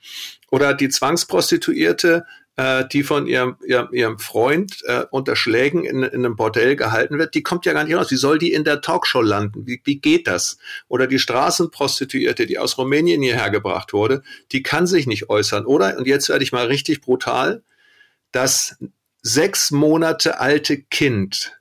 [0.52, 2.26] Oder die Zwangsprostituierte,
[2.60, 7.18] äh, die von ihrem, ihrem, ihrem Freund äh, unter Schlägen in, in einem Bordell gehalten
[7.18, 8.12] wird, die kommt ja gar nicht raus.
[8.12, 9.66] Wie soll die in der Talkshow landen?
[9.66, 10.58] Wie, wie geht das?
[10.90, 15.66] Oder die Straßenprostituierte, die aus Rumänien hierher gebracht wurde, die kann sich nicht äußern.
[15.66, 17.64] Oder, und jetzt werde ich mal richtig brutal,
[18.34, 18.76] das
[19.22, 21.58] sechs Monate alte Kind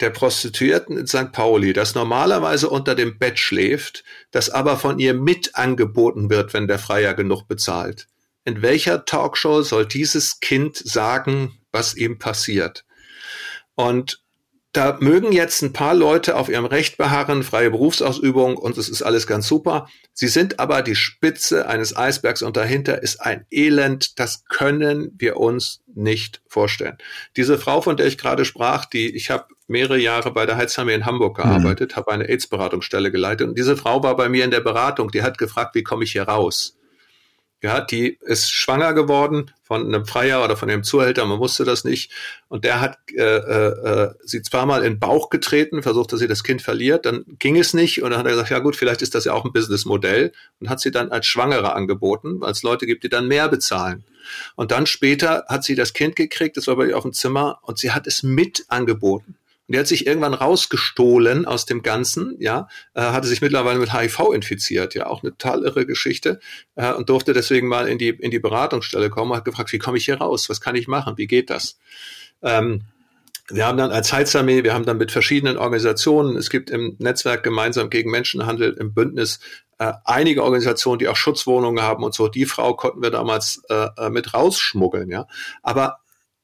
[0.00, 1.32] der Prostituierten in St.
[1.32, 6.68] Pauli, das normalerweise unter dem Bett schläft, das aber von ihr mit angeboten wird, wenn
[6.68, 8.08] der Freier genug bezahlt
[8.44, 12.84] in welcher Talkshow soll dieses Kind sagen, was ihm passiert?
[13.74, 14.22] Und
[14.72, 19.02] da mögen jetzt ein paar Leute auf ihrem Recht beharren, freie Berufsausübung und es ist
[19.02, 19.86] alles ganz super.
[20.14, 25.36] Sie sind aber die Spitze eines Eisbergs und dahinter ist ein Elend, das können wir
[25.36, 26.96] uns nicht vorstellen.
[27.36, 30.94] Diese Frau, von der ich gerade sprach, die ich habe mehrere Jahre bei der Heizarmee
[30.94, 31.42] in Hamburg mhm.
[31.42, 31.96] gearbeitet, mhm.
[31.96, 35.36] habe eine AIDS-Beratungsstelle geleitet und diese Frau war bei mir in der Beratung, die hat
[35.36, 36.78] gefragt, wie komme ich hier raus?
[37.62, 41.84] Ja, die ist schwanger geworden von einem Freier oder von einem Zuhälter, man wusste das
[41.84, 42.10] nicht.
[42.48, 46.42] Und der hat äh, äh, sie zweimal in den Bauch getreten, versucht, dass sie das
[46.42, 47.06] Kind verliert.
[47.06, 49.32] Dann ging es nicht und dann hat er gesagt, ja gut, vielleicht ist das ja
[49.32, 53.08] auch ein Businessmodell und hat sie dann als Schwangere angeboten, weil es Leute gibt, die
[53.08, 54.02] dann mehr bezahlen.
[54.56, 57.60] Und dann später hat sie das Kind gekriegt, das war bei ihr auf dem Zimmer
[57.62, 59.36] und sie hat es mit angeboten.
[59.68, 63.92] Und der hat sich irgendwann rausgestohlen aus dem Ganzen, ja, äh, hatte sich mittlerweile mit
[63.92, 66.40] HIV infiziert, ja, auch eine total irre Geschichte
[66.74, 69.98] äh, und durfte deswegen mal in die, in die Beratungsstelle kommen, hat gefragt, wie komme
[69.98, 71.78] ich hier raus, was kann ich machen, wie geht das?
[72.42, 72.82] Ähm,
[73.48, 77.42] wir haben dann als Heizarmee, wir haben dann mit verschiedenen Organisationen, es gibt im Netzwerk
[77.42, 79.40] gemeinsam gegen Menschenhandel im Bündnis
[79.78, 82.28] äh, einige Organisationen, die auch Schutzwohnungen haben und so.
[82.28, 85.26] Die Frau konnten wir damals äh, äh mit rausschmuggeln, ja.
[85.62, 85.98] Aber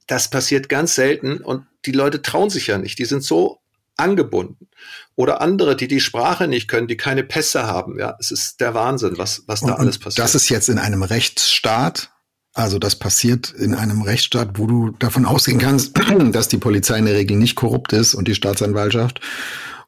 [0.06, 2.98] das passiert ganz selten und die Leute trauen sich ja nicht.
[2.98, 3.60] Die sind so
[3.96, 4.68] angebunden.
[5.16, 7.98] Oder andere, die die Sprache nicht können, die keine Pässe haben.
[7.98, 10.22] Ja, es ist der Wahnsinn, was, was da und, alles passiert.
[10.22, 12.10] Das ist jetzt in einem Rechtsstaat.
[12.52, 15.98] Also das passiert in einem Rechtsstaat, wo du davon ausgehen kannst,
[16.32, 19.20] dass die Polizei in der Regel nicht korrupt ist und die Staatsanwaltschaft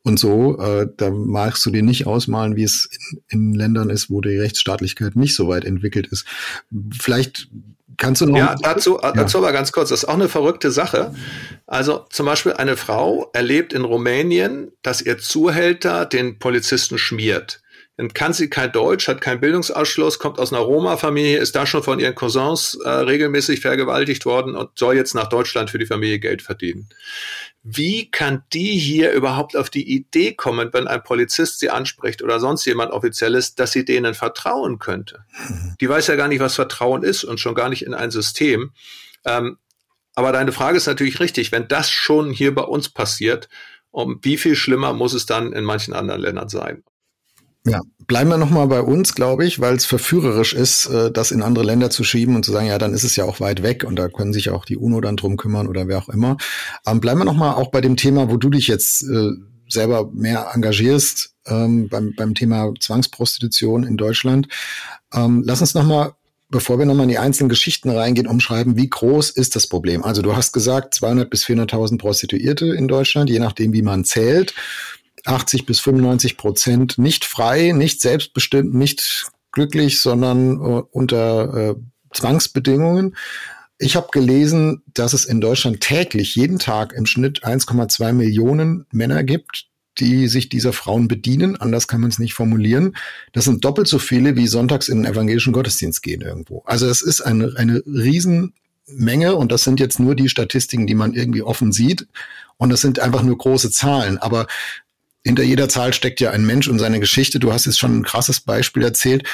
[0.02, 0.58] und so.
[0.58, 4.38] Äh, da magst du dir nicht ausmalen, wie es in, in Ländern ist, wo die
[4.38, 6.26] Rechtsstaatlichkeit nicht so weit entwickelt ist.
[6.98, 7.48] Vielleicht
[8.00, 8.38] Kannst du noch?
[8.38, 9.12] Ja, dazu, ja.
[9.12, 9.90] dazu aber ganz kurz.
[9.90, 11.14] Das ist auch eine verrückte Sache.
[11.66, 17.60] Also zum Beispiel eine Frau erlebt in Rumänien, dass ihr Zuhälter den Polizisten schmiert.
[18.00, 21.82] Dann kann sie kein Deutsch, hat keinen Bildungsausschluss, kommt aus einer Roma-Familie, ist da schon
[21.82, 26.18] von ihren Cousins äh, regelmäßig vergewaltigt worden und soll jetzt nach Deutschland für die Familie
[26.18, 26.88] Geld verdienen.
[27.62, 32.40] Wie kann die hier überhaupt auf die Idee kommen, wenn ein Polizist sie anspricht oder
[32.40, 35.26] sonst jemand offizielles, dass sie denen vertrauen könnte?
[35.46, 35.74] Mhm.
[35.78, 38.72] Die weiß ja gar nicht, was Vertrauen ist und schon gar nicht in ein System.
[39.26, 39.58] Ähm,
[40.14, 41.52] aber deine Frage ist natürlich richtig.
[41.52, 43.50] Wenn das schon hier bei uns passiert,
[43.90, 46.82] um wie viel schlimmer muss es dann in manchen anderen Ländern sein?
[47.66, 51.42] Ja, bleiben wir nochmal bei uns, glaube ich, weil es verführerisch ist, äh, das in
[51.42, 53.84] andere Länder zu schieben und zu sagen, ja, dann ist es ja auch weit weg
[53.84, 56.38] und da können sich auch die UNO dann drum kümmern oder wer auch immer.
[56.86, 59.32] Ähm, bleiben wir nochmal auch bei dem Thema, wo du dich jetzt äh,
[59.68, 64.48] selber mehr engagierst, ähm, beim, beim Thema Zwangsprostitution in Deutschland.
[65.12, 66.14] Ähm, lass uns nochmal
[66.50, 70.02] bevor wir nochmal in die einzelnen Geschichten reingehen, umschreiben, wie groß ist das Problem?
[70.02, 74.54] Also du hast gesagt, 200 bis 400.000 Prostituierte in Deutschland, je nachdem, wie man zählt.
[75.24, 81.74] 80 bis 95 Prozent nicht frei, nicht selbstbestimmt, nicht glücklich, sondern äh, unter äh,
[82.12, 83.16] Zwangsbedingungen.
[83.78, 89.24] Ich habe gelesen, dass es in Deutschland täglich, jeden Tag im Schnitt 1,2 Millionen Männer
[89.24, 91.56] gibt, die sich dieser Frauen bedienen.
[91.56, 92.96] Anders kann man es nicht formulieren.
[93.32, 96.62] Das sind doppelt so viele, wie sonntags in den evangelischen Gottesdienst gehen irgendwo.
[96.66, 101.14] Also es ist eine, eine Riesenmenge und das sind jetzt nur die Statistiken, die man
[101.14, 102.06] irgendwie offen sieht.
[102.56, 104.18] Und das sind einfach nur große Zahlen.
[104.18, 104.46] Aber
[105.24, 107.38] hinter jeder Zahl steckt ja ein Mensch und seine Geschichte.
[107.38, 109.26] Du hast jetzt schon ein krasses Beispiel erzählt.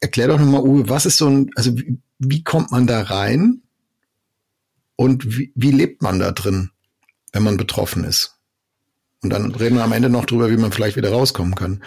[0.00, 3.62] Erklär doch nochmal, Uwe, was ist so ein, also wie, wie kommt man da rein
[4.96, 6.70] und wie, wie lebt man da drin,
[7.32, 8.36] wenn man betroffen ist?
[9.22, 11.82] Und dann reden wir am Ende noch drüber, wie man vielleicht wieder rauskommen kann.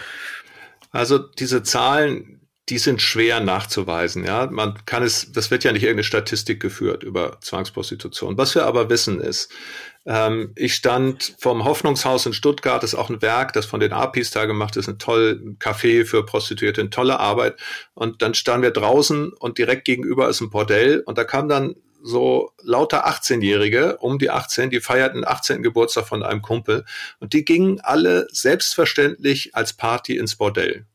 [0.90, 4.24] Also diese Zahlen, die sind schwer nachzuweisen.
[4.24, 8.36] Ja, man kann es, das wird ja nicht irgendeine Statistik geführt über Zwangsprostitution.
[8.36, 9.52] Was wir aber wissen ist,
[10.56, 14.30] ich stand vom Hoffnungshaus in Stuttgart, das ist auch ein Werk, das von den APIs
[14.30, 17.60] da gemacht ist, ein toll Café für Prostituierte, eine tolle Arbeit.
[17.92, 21.76] Und dann standen wir draußen und direkt gegenüber ist ein Bordell und da kam dann
[22.02, 25.62] so lauter 18-Jährige, um die 18, die feierten 18.
[25.62, 26.84] Geburtstag von einem Kumpel
[27.18, 30.86] und die gingen alle selbstverständlich als Party ins Bordell.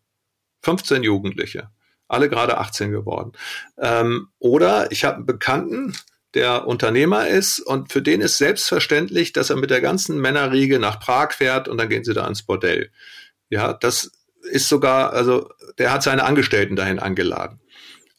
[0.63, 1.69] 15 Jugendliche,
[2.07, 3.33] alle gerade 18 geworden.
[3.77, 5.93] Ähm, oder ich habe einen Bekannten,
[6.35, 10.99] der Unternehmer ist und für den ist selbstverständlich, dass er mit der ganzen Männerriege nach
[10.99, 12.91] Prag fährt und dann gehen sie da ins Bordell.
[13.49, 14.11] Ja, das
[14.51, 17.59] ist sogar, also der hat seine Angestellten dahin angeladen.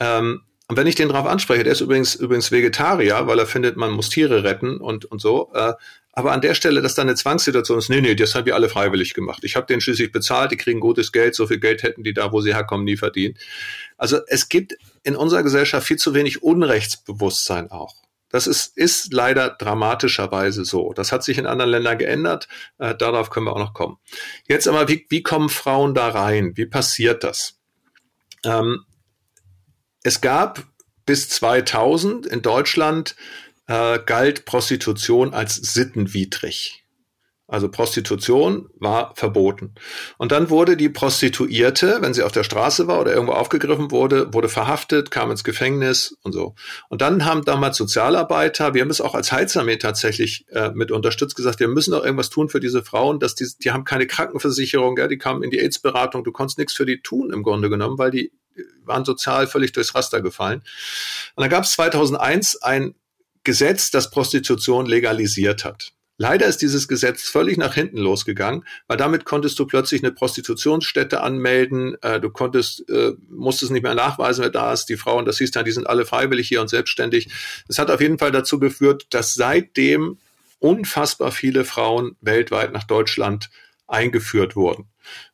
[0.01, 3.77] Ähm, und wenn ich den drauf anspreche, der ist übrigens übrigens Vegetarier, weil er findet,
[3.77, 5.53] man muss Tiere retten und und so.
[5.55, 5.75] Äh,
[6.13, 8.71] aber an der Stelle, dass da eine Zwangssituation ist, nee, nee, das haben wir alle
[8.71, 9.45] freiwillig gemacht.
[9.45, 12.33] Ich habe den schließlich bezahlt, die kriegen gutes Geld, so viel Geld hätten die da,
[12.33, 13.39] wo sie herkommen, nie verdient.
[13.99, 18.06] Also es gibt in unserer Gesellschaft viel zu wenig Unrechtsbewusstsein auch.
[18.29, 20.93] Das ist, ist leider dramatischerweise so.
[20.93, 22.49] Das hat sich in anderen Ländern geändert.
[22.79, 23.99] Äh, darauf können wir auch noch kommen.
[24.49, 26.57] Jetzt aber, wie, wie kommen Frauen da rein?
[26.57, 27.59] Wie passiert das?
[28.45, 28.85] Ähm,
[30.03, 30.65] es gab
[31.05, 33.17] bis 2000 in Deutschland
[33.69, 36.86] äh, galt Prostitution als sittenwidrig.
[37.49, 39.75] Also Prostitution war verboten.
[40.19, 44.35] Und dann wurde die Prostituierte, wenn sie auf der Straße war oder irgendwo aufgegriffen wurde,
[44.35, 46.57] wurde verhaftet, kam ins Gefängnis und so.
[46.89, 51.37] Und dann haben damals Sozialarbeiter, wir haben es auch als Heilsarmee tatsächlich äh, mit unterstützt,
[51.37, 54.97] gesagt, wir müssen doch irgendwas tun für diese Frauen, dass die, die haben keine Krankenversicherung,
[54.97, 57.97] ja, die kamen in die AIDS-Beratung, du konntest nichts für die tun im Grunde genommen,
[57.97, 58.33] weil die
[58.85, 60.63] waren sozial völlig durchs Raster gefallen.
[61.37, 62.95] Und dann gab es 2001 ein
[63.45, 65.93] Gesetz, das Prostitution legalisiert hat.
[66.19, 71.21] Leider ist dieses Gesetz völlig nach hinten losgegangen, weil damit konntest du plötzlich eine Prostitutionsstätte
[71.21, 75.39] anmelden, äh, du konntest, äh, musstest nicht mehr nachweisen, wer da ist, die Frauen, das
[75.39, 77.29] hieß dann, die sind alle freiwillig hier und selbstständig.
[77.69, 80.19] Das hat auf jeden Fall dazu geführt, dass seitdem
[80.59, 83.51] unfassbar viele Frauen weltweit nach Deutschland
[83.87, 84.87] eingeführt wurden.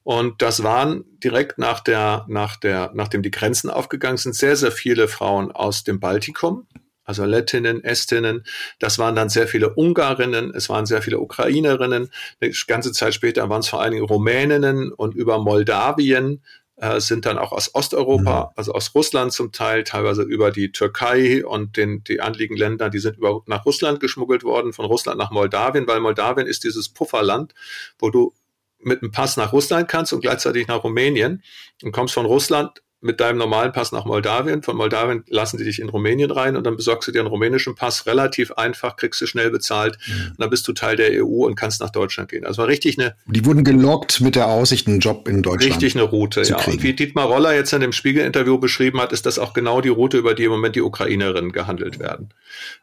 [0.02, 4.72] Und das waren direkt nach der, nach der, nachdem die Grenzen aufgegangen sind, sehr, sehr
[4.72, 6.66] viele Frauen aus dem Baltikum,
[7.04, 8.44] also Lettinnen, Estinnen.
[8.78, 12.10] Das waren dann sehr viele Ungarinnen, es waren sehr viele Ukrainerinnen.
[12.40, 16.42] Eine ganze Zeit später waren es vor allen Dingen Rumäninnen und über Moldawien
[16.76, 18.52] äh, sind dann auch aus Osteuropa, mhm.
[18.56, 22.98] also aus Russland zum Teil, teilweise über die Türkei und den, die anliegenden Länder, die
[22.98, 27.54] sind über, nach Russland geschmuggelt worden, von Russland nach Moldawien, weil Moldawien ist dieses Pufferland,
[27.98, 28.34] wo du
[28.80, 31.42] mit einem Pass nach Russland kannst und gleichzeitig nach Rumänien
[31.82, 34.62] und kommst von Russland mit deinem normalen Pass nach Moldawien.
[34.62, 37.74] Von Moldawien lassen die dich in Rumänien rein und dann besorgst du dir einen rumänischen
[37.74, 38.06] Pass.
[38.06, 39.98] Relativ einfach, kriegst du schnell bezahlt.
[40.06, 40.30] Mhm.
[40.30, 42.46] Und dann bist du Teil der EU und kannst nach Deutschland gehen.
[42.46, 43.14] Also war richtig eine.
[43.26, 45.74] Die wurden gelockt mit der Aussicht, einen Job in Deutschland.
[45.74, 46.56] Richtig eine Route, ja.
[46.56, 46.78] Kriegen.
[46.78, 49.88] Und wie Dietmar Roller jetzt in dem Spiegel-Interview beschrieben hat, ist das auch genau die
[49.88, 52.32] Route, über die im Moment die Ukrainerinnen gehandelt werden.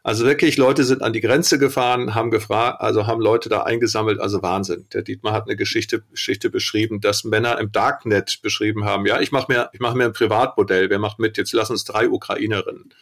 [0.02, 4.20] Also wirklich, Leute sind an die Grenze gefahren, haben gefragt, also haben Leute da eingesammelt,
[4.20, 4.86] also Wahnsinn.
[4.92, 9.32] Der Dietmar hat eine Geschichte, Geschichte beschrieben, dass Männer im Darknet beschrieben haben, ja, ich
[9.32, 12.94] mache mir, ich mache mir ein Privatmodell, wer macht mit, jetzt lass uns drei Ukrainerinnen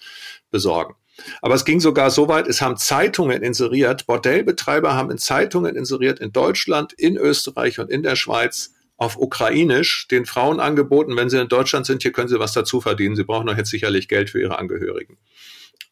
[0.50, 0.94] besorgen.
[1.42, 6.20] Aber es ging sogar so weit, es haben Zeitungen inseriert, Bordellbetreiber haben in Zeitungen inseriert
[6.20, 11.40] in Deutschland, in Österreich und in der Schweiz auf Ukrainisch den Frauen angeboten, wenn sie
[11.40, 13.16] in Deutschland sind, hier können sie was dazu verdienen.
[13.16, 15.18] Sie brauchen doch jetzt sicherlich Geld für ihre Angehörigen.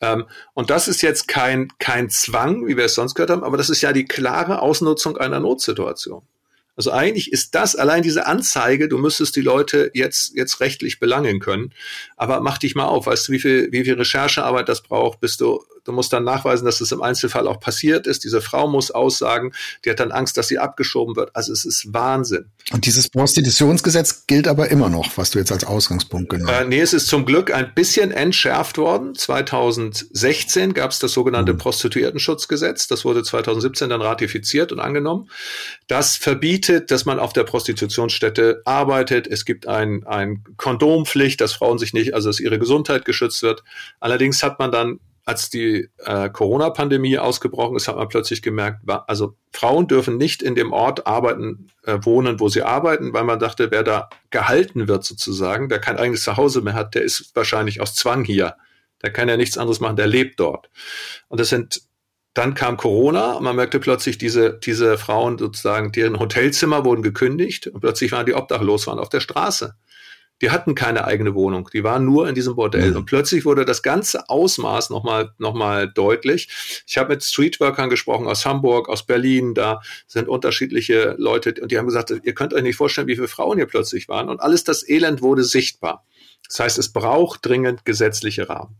[0.01, 3.57] Ähm, und das ist jetzt kein, kein Zwang, wie wir es sonst gehört haben, aber
[3.57, 6.27] das ist ja die klare Ausnutzung einer Notsituation.
[6.77, 11.41] Also eigentlich ist das allein diese Anzeige, du müsstest die Leute jetzt, jetzt rechtlich belangen
[11.41, 11.73] können.
[12.17, 15.37] Aber mach dich mal auf, weißt du, wie viel, wie viel Recherchearbeit das braucht, bis
[15.37, 18.25] du Du musst dann nachweisen, dass es im Einzelfall auch passiert ist.
[18.25, 19.53] Diese Frau muss aussagen,
[19.85, 21.31] die hat dann Angst, dass sie abgeschoben wird.
[21.35, 22.47] Also es ist Wahnsinn.
[22.73, 26.63] Und dieses Prostitutionsgesetz gilt aber immer noch, was du jetzt als Ausgangspunkt genommen hast.
[26.63, 29.15] Äh, nee, es ist zum Glück ein bisschen entschärft worden.
[29.15, 31.59] 2016 gab es das sogenannte mhm.
[31.59, 32.89] Prostituiertenschutzgesetz.
[32.89, 35.31] Das wurde 2017 dann ratifiziert und angenommen.
[35.87, 39.29] Das verbietet, dass man auf der Prostitutionsstätte arbeitet.
[39.29, 43.63] Es gibt ein, ein Kondompflicht, dass Frauen sich nicht, also dass ihre Gesundheit geschützt wird.
[44.01, 49.37] Allerdings hat man dann als die äh, Corona-Pandemie ausgebrochen ist, hat man plötzlich gemerkt, also
[49.53, 53.73] Frauen dürfen nicht in dem Ort arbeiten, äh, wohnen, wo sie arbeiten, weil man dachte,
[53.73, 57.97] wer da gehalten wird sozusagen, der kein eigenes Zuhause mehr hat, der ist wahrscheinlich aus
[57.97, 58.55] Zwang hier.
[59.03, 60.71] Der kann ja nichts anderes machen, der lebt dort.
[61.29, 61.83] Und das sind
[62.33, 67.67] dann kam Corona und man merkte plötzlich, diese, diese Frauen sozusagen, deren Hotelzimmer wurden gekündigt
[67.67, 69.75] und plötzlich waren die obdachlos, waren auf der Straße.
[70.43, 72.91] Die hatten keine eigene Wohnung, die waren nur in diesem Bordell.
[72.91, 72.97] Mhm.
[72.97, 76.49] Und plötzlich wurde das ganze Ausmaß nochmal noch mal deutlich.
[76.87, 81.79] Ich habe mit Streetworkern gesprochen aus Hamburg, aus Berlin, da sind unterschiedliche Leute und die
[81.79, 84.29] haben gesagt, ihr könnt euch nicht vorstellen, wie viele Frauen hier plötzlich waren.
[84.29, 86.05] Und alles das Elend wurde sichtbar.
[86.49, 88.77] Das heißt, es braucht dringend gesetzliche Rahmen.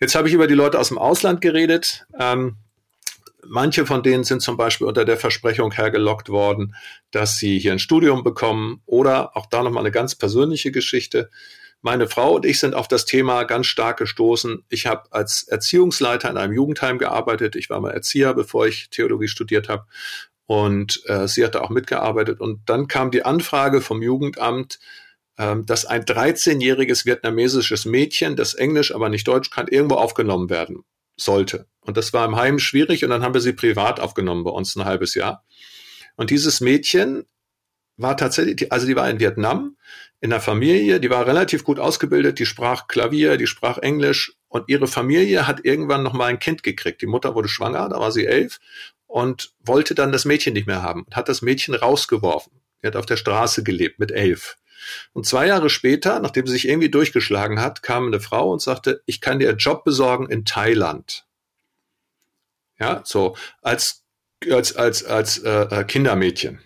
[0.00, 2.06] Jetzt habe ich über die Leute aus dem Ausland geredet.
[2.18, 2.56] Ähm,
[3.44, 6.76] Manche von denen sind zum Beispiel unter der Versprechung hergelockt worden,
[7.10, 11.28] dass sie hier ein Studium bekommen oder auch da nochmal eine ganz persönliche Geschichte.
[11.80, 14.64] Meine Frau und ich sind auf das Thema ganz stark gestoßen.
[14.68, 17.56] Ich habe als Erziehungsleiter in einem Jugendheim gearbeitet.
[17.56, 19.86] Ich war mal Erzieher, bevor ich Theologie studiert habe.
[20.46, 22.40] Und äh, sie hatte auch mitgearbeitet.
[22.40, 24.78] Und dann kam die Anfrage vom Jugendamt,
[25.36, 30.84] äh, dass ein 13-jähriges vietnamesisches Mädchen, das Englisch, aber nicht Deutsch kann, irgendwo aufgenommen werden
[31.24, 31.66] sollte.
[31.80, 34.76] Und das war im Heim schwierig und dann haben wir sie privat aufgenommen bei uns
[34.76, 35.44] ein halbes Jahr.
[36.16, 37.24] Und dieses Mädchen
[37.96, 39.76] war tatsächlich, also die war in Vietnam
[40.20, 44.68] in der Familie, die war relativ gut ausgebildet, die sprach Klavier, die sprach Englisch und
[44.68, 47.02] ihre Familie hat irgendwann noch mal ein Kind gekriegt.
[47.02, 48.60] Die Mutter wurde schwanger, da war sie elf
[49.06, 52.52] und wollte dann das Mädchen nicht mehr haben und hat das Mädchen rausgeworfen.
[52.82, 54.56] Die hat auf der Straße gelebt mit elf.
[55.12, 59.02] Und zwei Jahre später, nachdem sie sich irgendwie durchgeschlagen hat, kam eine Frau und sagte,
[59.06, 61.26] ich kann dir einen Job besorgen in Thailand.
[62.78, 64.04] Ja, so als
[64.50, 66.60] als als als äh, äh, Kindermädchen.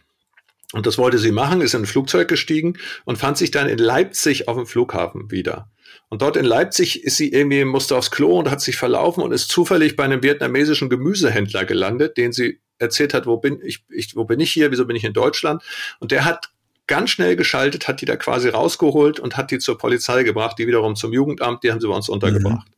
[0.73, 3.79] Und das wollte sie machen, ist in ein Flugzeug gestiegen und fand sich dann in
[3.79, 5.71] Leipzig auf dem Flughafen wieder.
[6.09, 9.33] Und dort in Leipzig ist sie irgendwie, musste aufs Klo und hat sich verlaufen und
[9.33, 14.15] ist zufällig bei einem vietnamesischen Gemüsehändler gelandet, den sie erzählt hat, wo bin ich, ich,
[14.17, 15.63] wo bin ich hier, wieso bin ich in Deutschland?
[15.99, 16.51] Und der hat
[16.87, 20.67] ganz schnell geschaltet, hat die da quasi rausgeholt und hat die zur Polizei gebracht, die
[20.67, 22.69] wiederum zum Jugendamt, die haben sie bei uns untergebracht.
[22.69, 22.75] Mhm.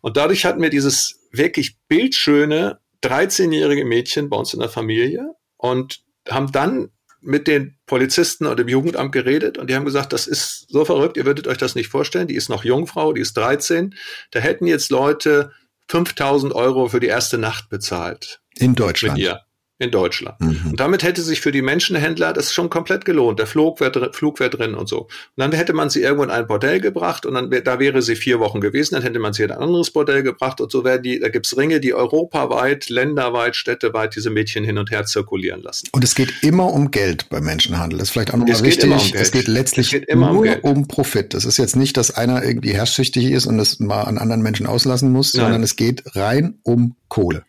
[0.00, 6.00] Und dadurch hatten wir dieses wirklich bildschöne 13-jährige Mädchen bei uns in der Familie und
[6.28, 10.66] haben dann mit den Polizisten und dem Jugendamt geredet und die haben gesagt, das ist
[10.68, 12.26] so verrückt, ihr würdet euch das nicht vorstellen.
[12.26, 13.94] Die ist noch Jungfrau, die ist 13.
[14.32, 15.52] Da hätten jetzt Leute
[15.88, 18.40] 5000 Euro für die erste Nacht bezahlt.
[18.56, 19.18] In Deutschland.
[19.18, 19.40] Mit ihr
[19.78, 20.40] in Deutschland.
[20.40, 20.70] Mhm.
[20.70, 23.38] Und damit hätte sich für die Menschenhändler das schon komplett gelohnt.
[23.38, 25.02] Der Flug wäre Flug wär drin und so.
[25.02, 28.00] Und dann hätte man sie irgendwo in ein Bordell gebracht und dann wär, da wäre
[28.00, 30.84] sie vier Wochen gewesen, dann hätte man sie in ein anderes Bordell gebracht und so
[30.84, 35.62] wäre die, da gibt's Ringe, die europaweit, länderweit, städteweit diese Mädchen hin und her zirkulieren
[35.62, 35.88] lassen.
[35.92, 37.98] Und es geht immer um Geld beim Menschenhandel.
[37.98, 38.90] Das ist vielleicht auch nochmal wichtig.
[38.90, 41.34] Um es geht letztlich es geht nur um, um, Profit.
[41.34, 44.66] Das ist jetzt nicht, dass einer irgendwie herrschsüchtig ist und das mal an anderen Menschen
[44.66, 45.46] auslassen muss, Nein.
[45.46, 47.44] sondern es geht rein um Kohle.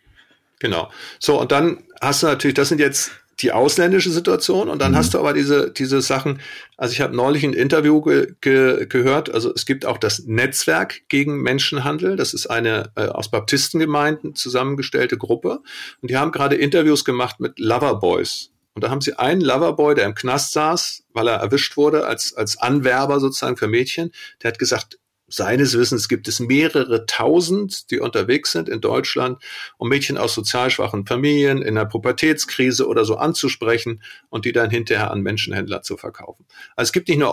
[0.58, 0.90] Genau.
[1.18, 4.96] So, und dann hast du natürlich, das sind jetzt die ausländische Situation und dann mhm.
[4.96, 6.40] hast du aber diese, diese Sachen,
[6.76, 11.08] also ich habe neulich ein Interview ge, ge, gehört, also es gibt auch das Netzwerk
[11.08, 15.60] gegen Menschenhandel, das ist eine äh, aus Baptistengemeinden zusammengestellte Gruppe
[16.00, 18.50] und die haben gerade Interviews gemacht mit Loverboys.
[18.74, 22.34] Und da haben sie einen Loverboy, der im Knast saß, weil er erwischt wurde als,
[22.34, 24.10] als Anwerber sozusagen für Mädchen.
[24.42, 29.42] Der hat gesagt, seines Wissens gibt es mehrere tausend, die unterwegs sind in Deutschland,
[29.78, 34.70] um Mädchen aus sozial schwachen Familien in der Pubertätskrise oder so anzusprechen und die dann
[34.70, 36.46] hinterher an Menschenhändler zu verkaufen.
[36.76, 37.30] Also es gibt nicht nur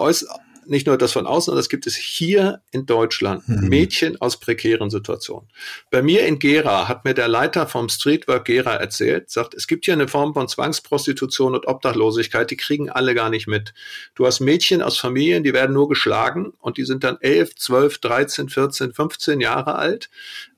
[0.65, 3.47] nicht nur das von außen, sondern das gibt es hier in Deutschland.
[3.47, 3.67] Mhm.
[3.67, 5.49] Mädchen aus prekären Situationen.
[5.89, 9.85] Bei mir in Gera hat mir der Leiter vom Streetwork Gera erzählt, sagt, es gibt
[9.85, 13.73] hier eine Form von Zwangsprostitution und Obdachlosigkeit, die kriegen alle gar nicht mit.
[14.15, 17.97] Du hast Mädchen aus Familien, die werden nur geschlagen und die sind dann 11, 12,
[17.99, 20.09] 13, 14, 15 Jahre alt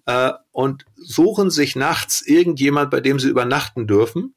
[0.06, 4.36] äh, und suchen sich nachts irgendjemand, bei dem sie übernachten dürfen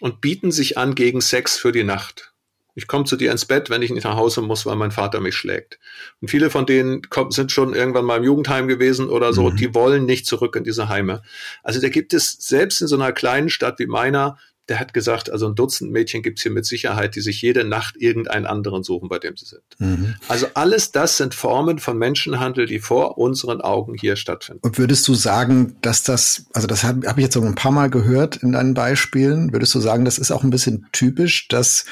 [0.00, 2.29] und bieten sich an gegen Sex für die Nacht.
[2.74, 5.20] Ich komme zu dir ins Bett, wenn ich nicht nach Hause muss, weil mein Vater
[5.20, 5.78] mich schlägt.
[6.20, 9.50] Und viele von denen kommen, sind schon irgendwann mal im Jugendheim gewesen oder so.
[9.50, 9.56] Mhm.
[9.56, 11.22] Die wollen nicht zurück in diese Heime.
[11.62, 14.38] Also da gibt es selbst in so einer kleinen Stadt wie meiner,
[14.70, 17.64] der hat gesagt, also ein Dutzend Mädchen gibt es hier mit Sicherheit, die sich jede
[17.64, 19.62] Nacht irgendeinen anderen suchen, bei dem sie sind.
[19.78, 20.14] Mhm.
[20.28, 24.60] Also alles das sind Formen von Menschenhandel, die vor unseren Augen hier stattfinden.
[24.62, 27.72] Und würdest du sagen, dass das, also das habe hab ich jetzt so ein paar
[27.72, 31.84] Mal gehört in deinen Beispielen, würdest du sagen, das ist auch ein bisschen typisch, dass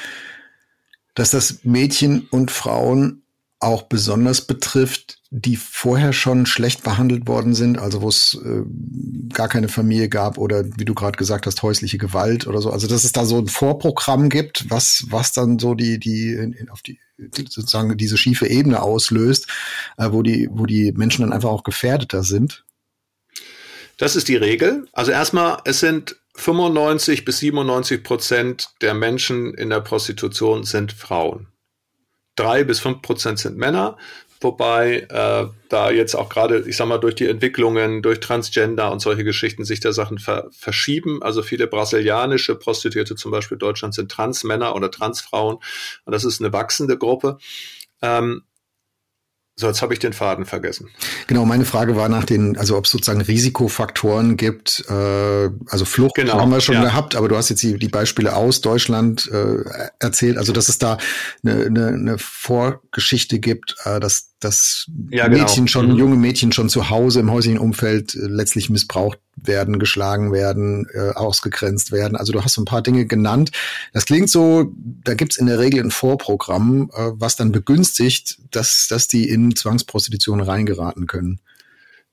[1.19, 3.23] dass das Mädchen und Frauen
[3.59, 8.61] auch besonders betrifft, die vorher schon schlecht behandelt worden sind, also wo es äh,
[9.33, 12.71] gar keine Familie gab oder wie du gerade gesagt hast, häusliche Gewalt oder so.
[12.71, 16.81] Also dass es da so ein Vorprogramm gibt, was was dann so die die auf
[16.81, 16.99] die
[17.33, 19.47] sozusagen diese schiefe Ebene auslöst,
[19.97, 22.63] äh, wo die wo die Menschen dann einfach auch gefährdeter sind.
[23.97, 24.87] Das ist die Regel.
[24.93, 31.47] Also erstmal, es sind 95 bis 97 Prozent der Menschen in der Prostitution sind Frauen.
[32.35, 33.97] Drei bis fünf Prozent sind Männer,
[34.39, 39.01] wobei äh, da jetzt auch gerade, ich sag mal, durch die Entwicklungen, durch Transgender und
[39.01, 41.21] solche Geschichten sich der Sachen ver verschieben.
[41.21, 45.57] Also viele brasilianische Prostituierte zum Beispiel in Deutschland sind Transmänner oder Transfrauen
[46.05, 47.37] und das ist eine wachsende Gruppe.
[48.01, 48.43] Ähm,
[49.59, 50.87] so, jetzt habe ich den Faden vergessen.
[51.27, 56.15] Genau, meine Frage war nach den, also ob es sozusagen Risikofaktoren gibt, äh, also Flucht
[56.15, 56.83] genau, haben wir schon ja.
[56.83, 59.65] gehabt, aber du hast jetzt die, die Beispiele aus Deutschland äh,
[59.99, 60.97] erzählt, also dass es da
[61.43, 65.43] eine, eine, eine Vorgeschichte gibt, äh, dass dass ja, genau.
[65.43, 65.97] Mädchen schon, mhm.
[65.97, 71.11] junge Mädchen schon zu Hause im häuslichen Umfeld äh, letztlich missbraucht werden, geschlagen werden, äh,
[71.11, 72.15] ausgegrenzt werden.
[72.15, 73.51] Also du hast so ein paar Dinge genannt.
[73.93, 78.87] Das klingt so, da gibt's in der Regel ein Vorprogramm, äh, was dann begünstigt, dass,
[78.87, 81.39] dass die in Zwangsprostitution reingeraten können.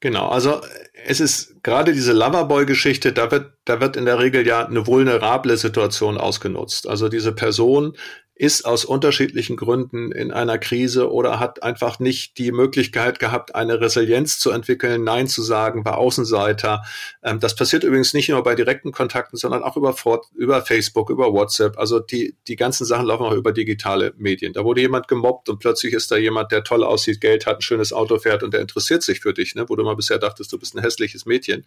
[0.01, 0.61] Genau, also
[1.07, 5.57] es ist gerade diese Loverboy-Geschichte, da wird, da wird in der Regel ja eine vulnerable
[5.57, 6.87] Situation ausgenutzt.
[6.87, 7.97] Also diese Person
[8.39, 13.81] ist aus unterschiedlichen Gründen in einer Krise oder hat einfach nicht die Möglichkeit gehabt, eine
[13.81, 16.83] Resilienz zu entwickeln, Nein zu sagen, war Außenseiter.
[17.23, 19.95] Ähm, das passiert übrigens nicht nur bei direkten Kontakten, sondern auch über,
[20.35, 21.79] über Facebook, über WhatsApp.
[21.79, 24.53] Also die, die ganzen Sachen laufen auch über digitale Medien.
[24.53, 27.63] Da wurde jemand gemobbt und plötzlich ist da jemand, der toll aussieht, Geld hat, ein
[27.63, 29.65] schönes Auto fährt und der interessiert sich für dich, ne?
[29.69, 31.65] wo du mal bisher dachtest, du bist ein hässliches Mädchen.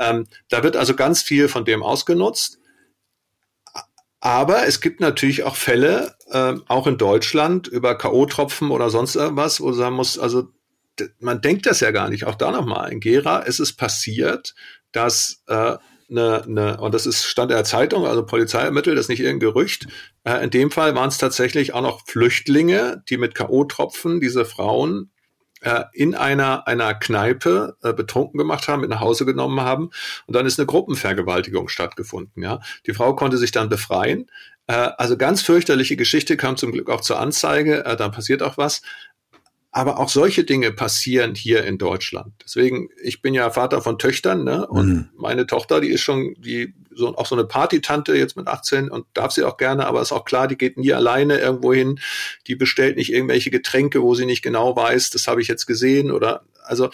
[0.00, 2.58] Ähm, da wird also ganz viel von dem ausgenutzt.
[4.24, 9.60] Aber es gibt natürlich auch Fälle, äh, auch in Deutschland, über K.O.-Tropfen oder sonst irgendwas,
[9.60, 10.44] wo man sagen muss, also
[11.18, 12.24] man denkt das ja gar nicht.
[12.24, 14.54] Auch da nochmal, in Gera ist es passiert,
[14.92, 15.76] dass äh,
[16.08, 19.48] eine, eine, und das ist Stand der Zeitung, also Polizei ermittelt, das ist nicht irgendein
[19.48, 19.88] Gerücht.
[20.22, 25.10] Äh, in dem Fall waren es tatsächlich auch noch Flüchtlinge, die mit K.O.-Tropfen diese Frauen
[25.62, 29.90] äh, in einer, einer Kneipe äh, betrunken gemacht haben, mit nach Hause genommen haben.
[30.26, 32.42] Und dann ist eine Gruppenvergewaltigung stattgefunden.
[32.42, 34.30] Ja, Die Frau konnte sich dann befreien.
[34.66, 37.84] Äh, also ganz fürchterliche Geschichte, kam zum Glück auch zur Anzeige.
[37.84, 38.82] Äh, dann passiert auch was.
[39.70, 42.34] Aber auch solche Dinge passieren hier in Deutschland.
[42.44, 44.66] Deswegen, ich bin ja Vater von Töchtern, ne?
[44.66, 45.08] Und mhm.
[45.16, 49.06] meine Tochter, die ist schon, die so, auch so eine Partytante jetzt mit 18 und
[49.14, 52.00] darf sie auch gerne, aber ist auch klar, die geht nie alleine irgendwo hin.
[52.46, 56.10] Die bestellt nicht irgendwelche Getränke, wo sie nicht genau weiß, das habe ich jetzt gesehen
[56.10, 56.90] oder also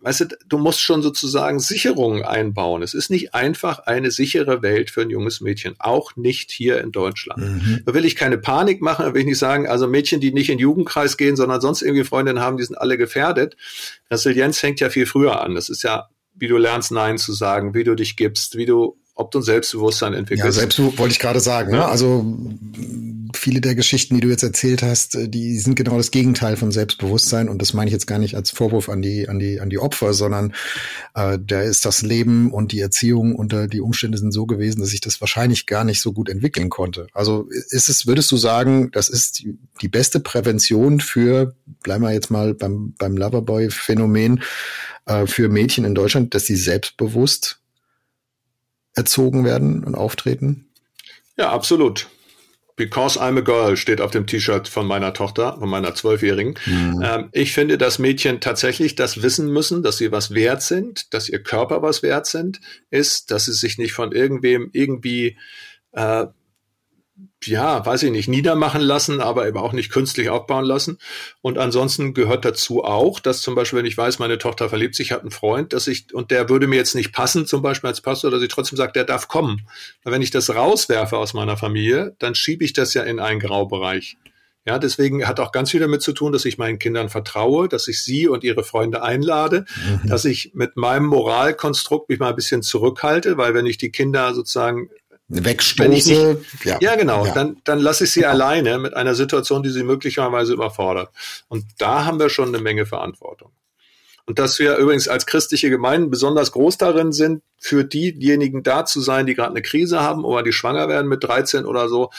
[0.00, 2.82] weißt du, du musst schon sozusagen Sicherungen einbauen.
[2.82, 6.92] Es ist nicht einfach eine sichere Welt für ein junges Mädchen, auch nicht hier in
[6.92, 7.42] Deutschland.
[7.42, 7.82] Mhm.
[7.84, 10.50] Da will ich keine Panik machen, da will ich nicht sagen, also Mädchen, die nicht
[10.50, 13.56] in den Jugendkreis gehen, sondern sonst irgendwie Freundinnen haben, die sind alle gefährdet.
[14.10, 15.54] Resilienz fängt ja viel früher an.
[15.54, 18.96] Das ist ja, wie du lernst, Nein zu sagen, wie du dich gibst, wie du
[19.18, 20.44] ob du ein Selbstbewusstsein entwickelst.
[20.44, 21.72] Ja, Selbstbewusstsein wollte ich gerade sagen.
[21.72, 21.84] Ne?
[21.84, 22.24] Also
[23.34, 26.70] viele der Geschichten, die du jetzt erzählt hast, äh, die sind genau das Gegenteil von
[26.70, 27.48] Selbstbewusstsein.
[27.48, 29.80] Und das meine ich jetzt gar nicht als Vorwurf an die, an die, an die
[29.80, 30.54] Opfer, sondern
[31.14, 34.92] äh, da ist das Leben und die Erziehung äh, die Umstände sind so gewesen, dass
[34.92, 37.08] ich das wahrscheinlich gar nicht so gut entwickeln konnte.
[37.12, 42.12] Also ist es, würdest du sagen, das ist die, die beste Prävention für, bleiben wir
[42.12, 44.42] jetzt mal beim, beim Loverboy-Phänomen,
[45.06, 47.60] äh, für Mädchen in Deutschland, dass sie selbstbewusst
[48.98, 50.66] erzogen werden und auftreten?
[51.36, 52.08] Ja, absolut.
[52.74, 56.54] Because I'm a Girl steht auf dem T-Shirt von meiner Tochter, von meiner Zwölfjährigen.
[56.66, 57.02] Mhm.
[57.04, 61.28] Ähm, ich finde, dass Mädchen tatsächlich das wissen müssen, dass sie was wert sind, dass
[61.28, 65.38] ihr Körper was wert sind, ist, dass sie sich nicht von irgendwem irgendwie
[65.92, 66.26] äh,
[67.44, 70.98] ja, weiß ich nicht, niedermachen lassen, aber eben auch nicht künstlich aufbauen lassen.
[71.40, 75.12] Und ansonsten gehört dazu auch, dass zum Beispiel, wenn ich weiß, meine Tochter verliebt sich,
[75.12, 78.00] hat einen Freund, dass ich, und der würde mir jetzt nicht passen, zum Beispiel als
[78.00, 79.66] Pastor, dass ich trotzdem sage, der darf kommen.
[80.02, 83.40] Weil wenn ich das rauswerfe aus meiner Familie, dann schiebe ich das ja in einen
[83.40, 84.16] Graubereich.
[84.66, 87.88] Ja, deswegen hat auch ganz viel damit zu tun, dass ich meinen Kindern vertraue, dass
[87.88, 90.08] ich sie und ihre Freunde einlade, mhm.
[90.08, 94.34] dass ich mit meinem Moralkonstrukt mich mal ein bisschen zurückhalte, weil wenn ich die Kinder
[94.34, 94.90] sozusagen
[95.28, 95.88] wegstoße.
[95.88, 96.78] Nicht, ja.
[96.80, 97.26] ja, genau.
[97.26, 97.34] Ja.
[97.34, 98.30] Dann, dann lasse ich sie ja.
[98.30, 101.10] alleine mit einer Situation, die sie möglicherweise überfordert.
[101.48, 103.52] Und da haben wir schon eine Menge Verantwortung.
[104.28, 109.00] Und dass wir übrigens als christliche Gemeinden besonders groß darin sind, für diejenigen da zu
[109.00, 112.10] sein, die gerade eine Krise haben oder die schwanger werden mit 13 oder so,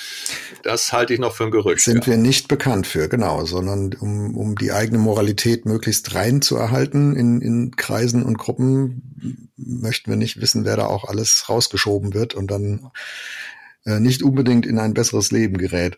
[0.63, 1.85] das halte ich noch für ein Gerücht.
[1.85, 2.13] Sind ja.
[2.13, 7.15] wir nicht bekannt für, genau, sondern um, um die eigene Moralität möglichst rein zu erhalten
[7.15, 12.33] in, in Kreisen und Gruppen, möchten wir nicht wissen, wer da auch alles rausgeschoben wird
[12.33, 12.89] und dann
[13.85, 15.95] äh, nicht unbedingt in ein besseres Leben gerät.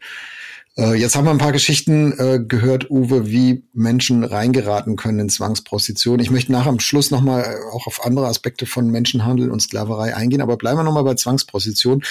[0.77, 5.29] Äh, jetzt haben wir ein paar Geschichten äh, gehört, Uwe, wie Menschen reingeraten können in
[5.29, 6.19] Zwangsprostitution.
[6.19, 10.15] Ich möchte nach am Schluss nochmal äh, auch auf andere Aspekte von Menschenhandel und Sklaverei
[10.15, 12.03] eingehen, aber bleiben wir nochmal bei Zwangsprostitution.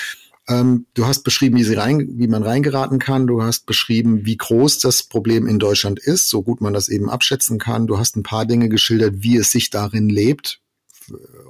[0.49, 3.27] Ähm, du hast beschrieben, wie, sie rein, wie man reingeraten kann.
[3.27, 7.09] Du hast beschrieben, wie groß das Problem in Deutschland ist, so gut man das eben
[7.09, 7.87] abschätzen kann.
[7.87, 10.61] Du hast ein paar Dinge geschildert, wie es sich darin lebt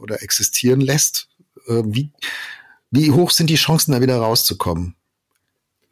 [0.01, 1.29] oder existieren lässt.
[1.67, 2.13] Wie,
[2.91, 4.97] wie hoch sind die Chancen, da wieder rauszukommen?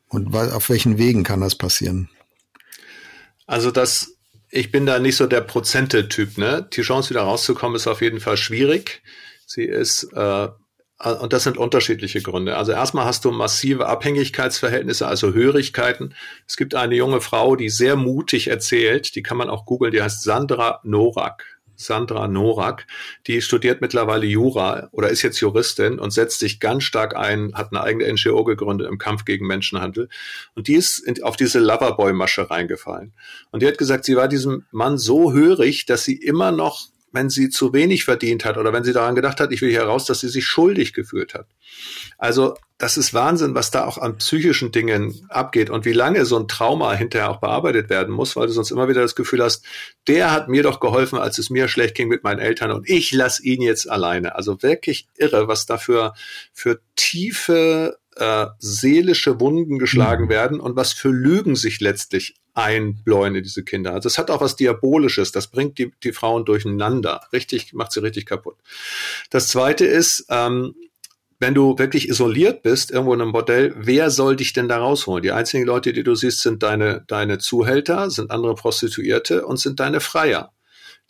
[0.09, 2.09] Und auf welchen Wegen kann das passieren?
[3.47, 4.17] Also das,
[4.51, 6.39] ich bin da nicht so der Prozente-Typ.
[6.39, 6.69] Ne?
[6.73, 9.03] Die Chance wieder rauszukommen ist auf jeden Fall schwierig.
[9.47, 10.49] Sie ist äh,
[11.05, 12.57] und das sind unterschiedliche Gründe.
[12.57, 16.15] Also erstmal hast du massive Abhängigkeitsverhältnisse, also Hörigkeiten.
[16.47, 20.03] Es gibt eine junge Frau, die sehr mutig erzählt, die kann man auch googeln, die
[20.03, 21.58] heißt Sandra Norak.
[21.79, 22.87] Sandra Norak,
[23.27, 27.73] die studiert mittlerweile Jura oder ist jetzt Juristin und setzt sich ganz stark ein, hat
[27.73, 30.09] eine eigene NGO gegründet im Kampf gegen Menschenhandel.
[30.55, 33.13] Und die ist in, auf diese Loverboy-Masche reingefallen.
[33.53, 36.89] Und die hat gesagt, sie war diesem Mann so hörig, dass sie immer noch
[37.19, 39.85] wenn sie zu wenig verdient hat oder wenn sie daran gedacht hat, ich will hier
[39.85, 41.49] dass sie sich schuldig gefühlt hat.
[42.17, 46.39] Also das ist Wahnsinn, was da auch an psychischen Dingen abgeht und wie lange so
[46.39, 49.65] ein Trauma hinterher auch bearbeitet werden muss, weil du sonst immer wieder das Gefühl hast,
[50.07, 53.11] der hat mir doch geholfen, als es mir schlecht ging mit meinen Eltern und ich
[53.11, 54.37] lass ihn jetzt alleine.
[54.37, 56.15] Also wirklich irre, was dafür
[56.53, 60.31] für tiefe äh, seelische Wunden geschlagen mhm.
[60.31, 63.93] werden und was für Lügen sich letztlich einbläuen in diese Kinder.
[63.95, 67.21] Also es hat auch was Diabolisches, das bringt die, die Frauen durcheinander.
[67.33, 68.57] Richtig, macht sie richtig kaputt.
[69.31, 70.75] Das zweite ist, ähm,
[71.39, 75.23] wenn du wirklich isoliert bist, irgendwo in einem Bordell, wer soll dich denn da rausholen?
[75.23, 79.79] Die einzigen Leute, die du siehst, sind deine, deine Zuhälter, sind andere Prostituierte und sind
[79.79, 80.53] deine Freier.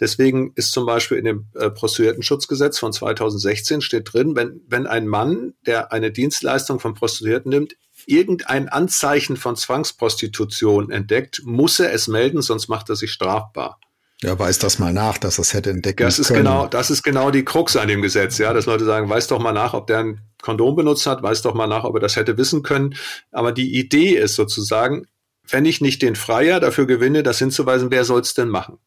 [0.00, 5.08] Deswegen ist zum Beispiel in dem äh, Prostituiertenschutzgesetz von 2016 steht drin, wenn, wenn ein
[5.08, 7.76] Mann, der eine Dienstleistung von Prostituierten nimmt,
[8.06, 13.80] irgendein Anzeichen von Zwangsprostitution entdeckt, muss er es melden, sonst macht er sich strafbar.
[14.22, 16.40] Ja, weiß das mal nach, dass das hätte entdecken das ist können.
[16.40, 19.38] Genau, das ist genau die Krux an dem Gesetz, ja, dass Leute sagen, weiß doch
[19.38, 22.16] mal nach, ob der ein Kondom benutzt hat, weiß doch mal nach, ob er das
[22.16, 22.96] hätte wissen können.
[23.30, 25.06] Aber die Idee ist sozusagen,
[25.48, 28.78] wenn ich nicht den Freier dafür gewinne, das hinzuweisen, wer soll es denn machen?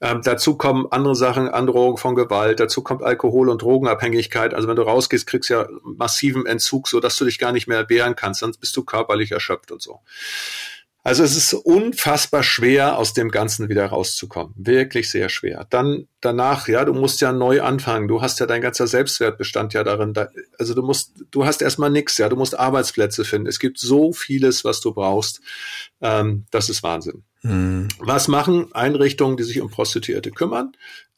[0.00, 4.54] Ähm, dazu kommen andere Sachen, Androhung von Gewalt, dazu kommt Alkohol- und Drogenabhängigkeit.
[4.54, 7.66] Also wenn du rausgehst, kriegst du ja massiven Entzug, so dass du dich gar nicht
[7.66, 10.00] mehr wehren kannst, sonst bist du körperlich erschöpft und so.
[11.02, 14.52] Also es ist unfassbar schwer, aus dem Ganzen wieder rauszukommen.
[14.56, 15.66] Wirklich sehr schwer.
[15.70, 18.06] Dann danach, ja, du musst ja neu anfangen.
[18.06, 20.12] Du hast ja dein ganzer Selbstwertbestand ja darin.
[20.12, 23.48] Da, also du musst, du hast erstmal nichts, ja, du musst Arbeitsplätze finden.
[23.48, 25.40] Es gibt so vieles, was du brauchst.
[26.02, 27.24] Ähm, das ist Wahnsinn.
[27.42, 27.88] Hm.
[27.98, 30.72] Was machen Einrichtungen, die sich um Prostituierte kümmern?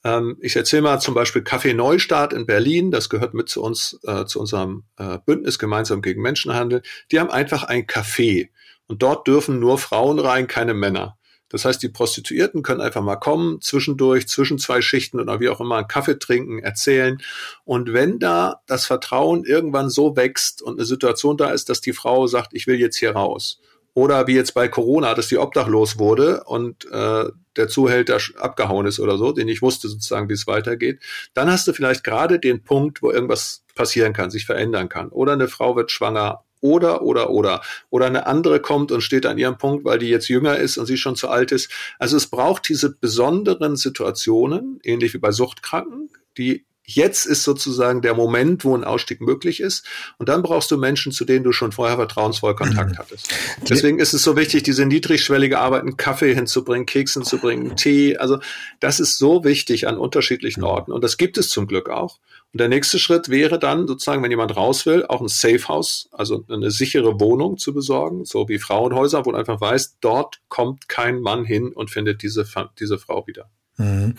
[0.05, 2.91] Ähm, ich erzähle mal zum Beispiel Café Neustart in Berlin.
[2.91, 6.83] Das gehört mit zu uns, äh, zu unserem äh, Bündnis gemeinsam gegen Menschenhandel.
[7.11, 8.49] Die haben einfach ein Café
[8.87, 11.17] und dort dürfen nur Frauen rein, keine Männer.
[11.49, 15.61] Das heißt, die Prostituierten können einfach mal kommen, zwischendurch, zwischen zwei Schichten oder wie auch
[15.61, 17.19] immer, einen Kaffee trinken, erzählen.
[17.65, 21.93] Und wenn da das Vertrauen irgendwann so wächst und eine Situation da ist, dass die
[21.93, 23.61] Frau sagt, ich will jetzt hier raus.
[23.95, 27.25] Oder wie jetzt bei Corona, dass die obdachlos wurde und äh,
[27.57, 31.01] der Zuhälter abgehauen ist oder so, den ich wusste sozusagen, wie es weitergeht,
[31.35, 35.09] dann hast du vielleicht gerade den Punkt, wo irgendwas passieren kann, sich verändern kann.
[35.11, 37.61] Oder eine Frau wird schwanger oder, oder, oder.
[37.91, 40.87] Oder eine andere kommt und steht an ihrem Punkt, weil die jetzt jünger ist und
[40.87, 41.71] sie schon zu alt ist.
[41.99, 48.15] Also es braucht diese besonderen Situationen, ähnlich wie bei Suchtkranken, die Jetzt ist sozusagen der
[48.15, 49.87] Moment, wo ein Ausstieg möglich ist.
[50.19, 52.99] Und dann brauchst du Menschen, zu denen du schon vorher vertrauensvoll Kontakt mhm.
[52.99, 53.33] hattest.
[53.69, 58.17] Deswegen ist es so wichtig, diese niedrigschwellige Arbeit, einen Kaffee hinzubringen, Keks hinzubringen, Tee.
[58.17, 58.41] Also
[58.81, 60.91] das ist so wichtig an unterschiedlichen Orten.
[60.93, 62.19] Und das gibt es zum Glück auch.
[62.53, 66.09] Und der nächste Schritt wäre dann sozusagen, wenn jemand raus will, auch ein Safe House,
[66.13, 70.89] also eine sichere Wohnung zu besorgen, so wie Frauenhäuser, wo du einfach weißt, dort kommt
[70.89, 72.47] kein Mann hin und findet diese,
[72.79, 73.49] diese Frau wieder.
[73.79, 74.17] Mhm.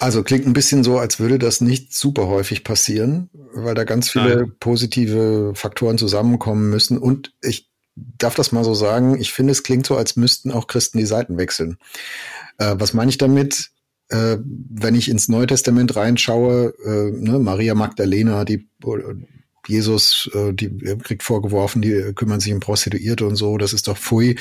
[0.00, 4.08] Also klingt ein bisschen so, als würde das nicht super häufig passieren, weil da ganz
[4.08, 4.52] viele Nein.
[4.58, 6.96] positive Faktoren zusammenkommen müssen.
[6.96, 10.68] Und ich darf das mal so sagen, ich finde, es klingt so, als müssten auch
[10.68, 11.76] Christen die Seiten wechseln.
[12.56, 13.72] Äh, was meine ich damit?
[14.08, 18.70] Äh, wenn ich ins Neue Testament reinschaue, äh, ne, Maria Magdalena, die
[19.68, 20.70] Jesus, äh, die
[21.02, 24.38] kriegt vorgeworfen, die kümmern sich um Prostituierte und so, das ist doch pfui.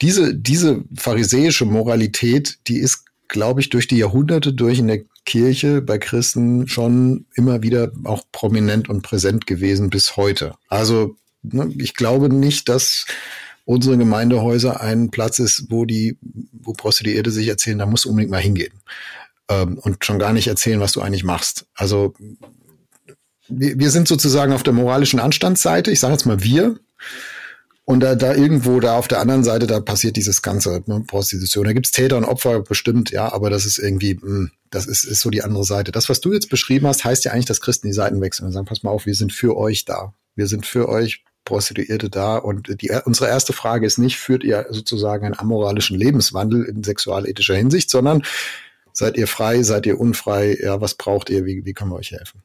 [0.00, 5.80] Diese, diese pharisäische Moralität, die ist glaube ich, durch die Jahrhunderte durch in der Kirche
[5.80, 10.54] bei Christen schon immer wieder auch prominent und präsent gewesen bis heute.
[10.68, 13.06] Also ne, ich glaube nicht, dass
[13.64, 16.18] unsere Gemeindehäuser ein Platz ist, wo die,
[16.52, 18.72] wo Prostituierte sich erzählen, da musst du unbedingt mal hingehen.
[19.48, 21.66] Ähm, und schon gar nicht erzählen, was du eigentlich machst.
[21.74, 22.14] Also
[23.48, 26.78] wir sind sozusagen auf der moralischen Anstandsseite, ich sage jetzt mal wir,
[27.84, 31.64] und da, da irgendwo da auf der anderen Seite, da passiert dieses ganze ne, Prostitution.
[31.64, 35.04] Da gibt's Täter und Opfer bestimmt, ja, aber das ist irgendwie, mh, hm, das ist,
[35.04, 35.90] ist so die andere Seite.
[35.90, 38.52] Das, was du jetzt beschrieben hast, heißt ja eigentlich, dass Christen die Seiten wechseln und
[38.52, 40.14] sagen, pass mal auf, wir sind für euch da.
[40.36, 42.36] Wir sind für euch Prostituierte da.
[42.36, 47.56] Und die, unsere erste Frage ist nicht, führt ihr sozusagen einen amoralischen Lebenswandel in sexualethischer
[47.56, 48.22] Hinsicht, sondern
[48.92, 52.12] seid ihr frei, seid ihr unfrei, ja, was braucht ihr, wie, wie können wir euch
[52.12, 52.42] helfen?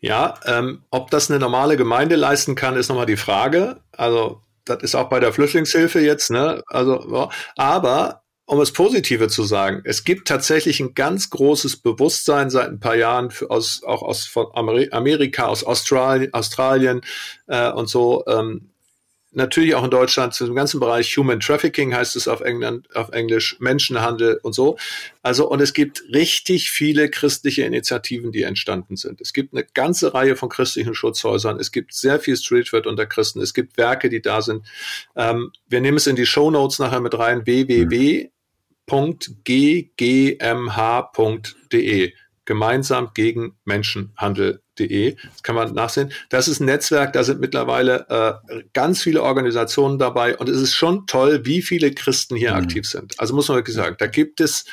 [0.00, 3.80] Ja, ähm, ob das eine normale Gemeinde leisten kann, ist nochmal die Frage.
[3.92, 4.40] Also
[4.70, 6.62] das ist auch bei der Flüchtlingshilfe jetzt, ne?
[6.66, 12.68] Also, aber um es Positive zu sagen, es gibt tatsächlich ein ganz großes Bewusstsein seit
[12.68, 17.02] ein paar Jahren für, aus, auch aus von Amerika, aus Australien, Australien
[17.46, 18.69] äh, und so, ähm,
[19.32, 23.10] natürlich auch in Deutschland zu dem ganzen Bereich Human Trafficking heißt es auf, England, auf
[23.10, 24.76] Englisch, Menschenhandel und so.
[25.22, 29.20] Also, und es gibt richtig viele christliche Initiativen, die entstanden sind.
[29.20, 31.60] Es gibt eine ganze Reihe von christlichen Schutzhäusern.
[31.60, 33.40] Es gibt sehr viel Streetwear unter Christen.
[33.40, 34.66] Es gibt Werke, die da sind.
[35.16, 37.46] Ähm, wir nehmen es in die Show Notes nachher mit rein.
[37.46, 38.30] www.ggmh.de
[42.50, 45.14] gemeinsam gegen Menschenhandel.de.
[45.14, 46.10] Das kann man nachsehen.
[46.30, 50.74] Das ist ein Netzwerk, da sind mittlerweile äh, ganz viele Organisationen dabei und es ist
[50.74, 52.64] schon toll, wie viele Christen hier mhm.
[52.64, 53.14] aktiv sind.
[53.20, 54.64] Also muss man wirklich sagen, da gibt es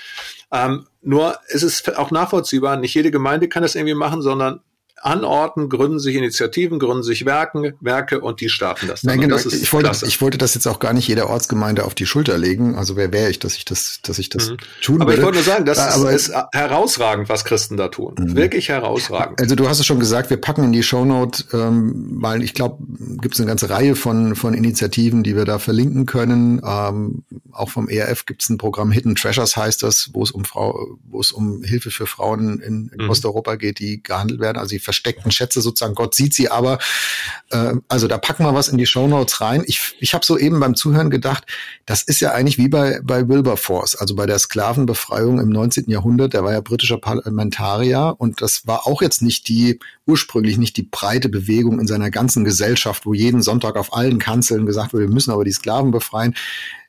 [0.51, 4.61] ähm, nur, es ist auch nachvollziehbar, nicht jede Gemeinde kann das irgendwie machen, sondern
[5.03, 9.03] Orten gründen sich Initiativen, gründen sich Werken, Werke und die starten das.
[9.03, 9.35] Nein, genau.
[9.35, 12.37] Das ich, wollte, ich wollte das jetzt auch gar nicht jeder Ortsgemeinde auf die Schulter
[12.37, 12.75] legen.
[12.75, 14.57] Also wer wäre ich, dass ich das, dass ich das mhm.
[14.81, 15.19] tun Aber würde.
[15.19, 18.15] ich wollte nur sagen, das Aber ist, ist herausragend, was Christen da tun.
[18.17, 18.35] Mhm.
[18.35, 19.39] Wirklich herausragend.
[19.41, 22.77] Also du hast es schon gesagt, wir packen in die Shownote, ähm, weil ich glaube,
[23.21, 26.61] gibt es eine ganze Reihe von, von Initiativen, die wir da verlinken können.
[26.65, 30.45] Ähm, auch vom ERF gibt es ein Programm Hidden Treasures heißt das, wo es um
[30.45, 33.09] Frau, wo es um Hilfe für Frauen in, in mhm.
[33.09, 34.57] Osteuropa geht, die gehandelt werden.
[34.57, 35.95] Also die versteckten Schätze sozusagen.
[35.95, 36.79] Gott sieht sie aber.
[37.51, 39.65] Äh, also da packen wir was in die Show Notes rein.
[39.67, 41.43] Ich, ich habe so eben beim Zuhören gedacht,
[41.85, 45.89] das ist ja eigentlich wie bei, bei Wilberforce, also bei der Sklavenbefreiung im 19.
[45.89, 46.33] Jahrhundert.
[46.33, 50.83] Der war ja britischer Parlamentarier und das war auch jetzt nicht die, ursprünglich nicht die
[50.83, 55.13] breite Bewegung in seiner ganzen Gesellschaft, wo jeden Sonntag auf allen Kanzeln gesagt wurde, wir
[55.13, 56.33] müssen aber die Sklaven befreien.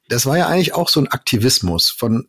[0.09, 2.29] Das war ja eigentlich auch so ein Aktivismus von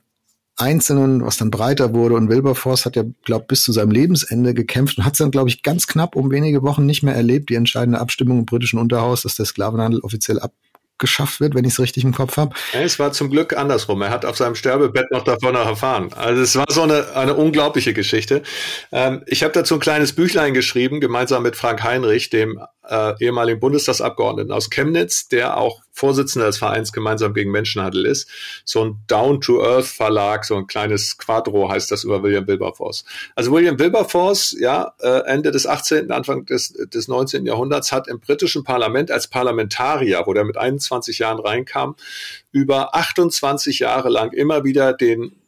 [0.59, 2.15] Einzelnen, was dann breiter wurde.
[2.15, 5.49] Und Wilberforce hat ja, glaube bis zu seinem Lebensende gekämpft und hat es dann, glaube
[5.49, 9.23] ich, ganz knapp um wenige Wochen nicht mehr erlebt, die entscheidende Abstimmung im britischen Unterhaus,
[9.23, 10.53] dass der Sklavenhandel offiziell ab
[10.99, 12.53] geschafft wird, wenn ich es richtig im Kopf habe.
[12.73, 14.01] Es war zum Glück andersrum.
[14.01, 16.11] Er hat auf seinem Sterbebett noch davon erfahren.
[16.13, 18.43] Also es war so eine, eine unglaubliche Geschichte.
[18.91, 23.59] Ähm, ich habe dazu ein kleines Büchlein geschrieben, gemeinsam mit Frank Heinrich, dem äh, ehemaligen
[23.59, 28.29] Bundestagsabgeordneten aus Chemnitz, der auch Vorsitzender des Vereins Gemeinsam gegen Menschenhandel ist.
[28.63, 33.03] So ein Down-to-Earth-Verlag, so ein kleines Quadro heißt das über William Wilberforce.
[33.35, 37.45] Also William Wilberforce, ja, äh, Ende des 18., Anfang des, des 19.
[37.45, 41.95] Jahrhunderts, hat im britischen Parlament als Parlamentarier, wo der mit 21 Jahren reinkam,
[42.51, 45.38] über 28 Jahre lang immer wieder den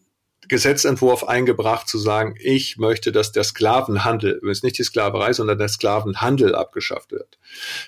[0.51, 5.69] Gesetzentwurf eingebracht, zu sagen, ich möchte, dass der Sklavenhandel, übrigens nicht die Sklaverei, sondern der
[5.69, 7.37] Sklavenhandel abgeschafft wird.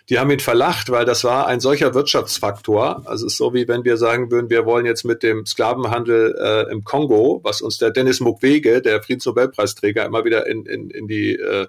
[0.07, 3.01] Die haben ihn verlacht, weil das war ein solcher Wirtschaftsfaktor.
[3.03, 6.37] Also es ist so, wie wenn wir sagen würden, wir wollen jetzt mit dem Sklavenhandel
[6.39, 11.09] äh, im Kongo, was uns der Dennis Mukwege, der Friedensnobelpreisträger, immer wieder in, in, in
[11.09, 11.67] die äh,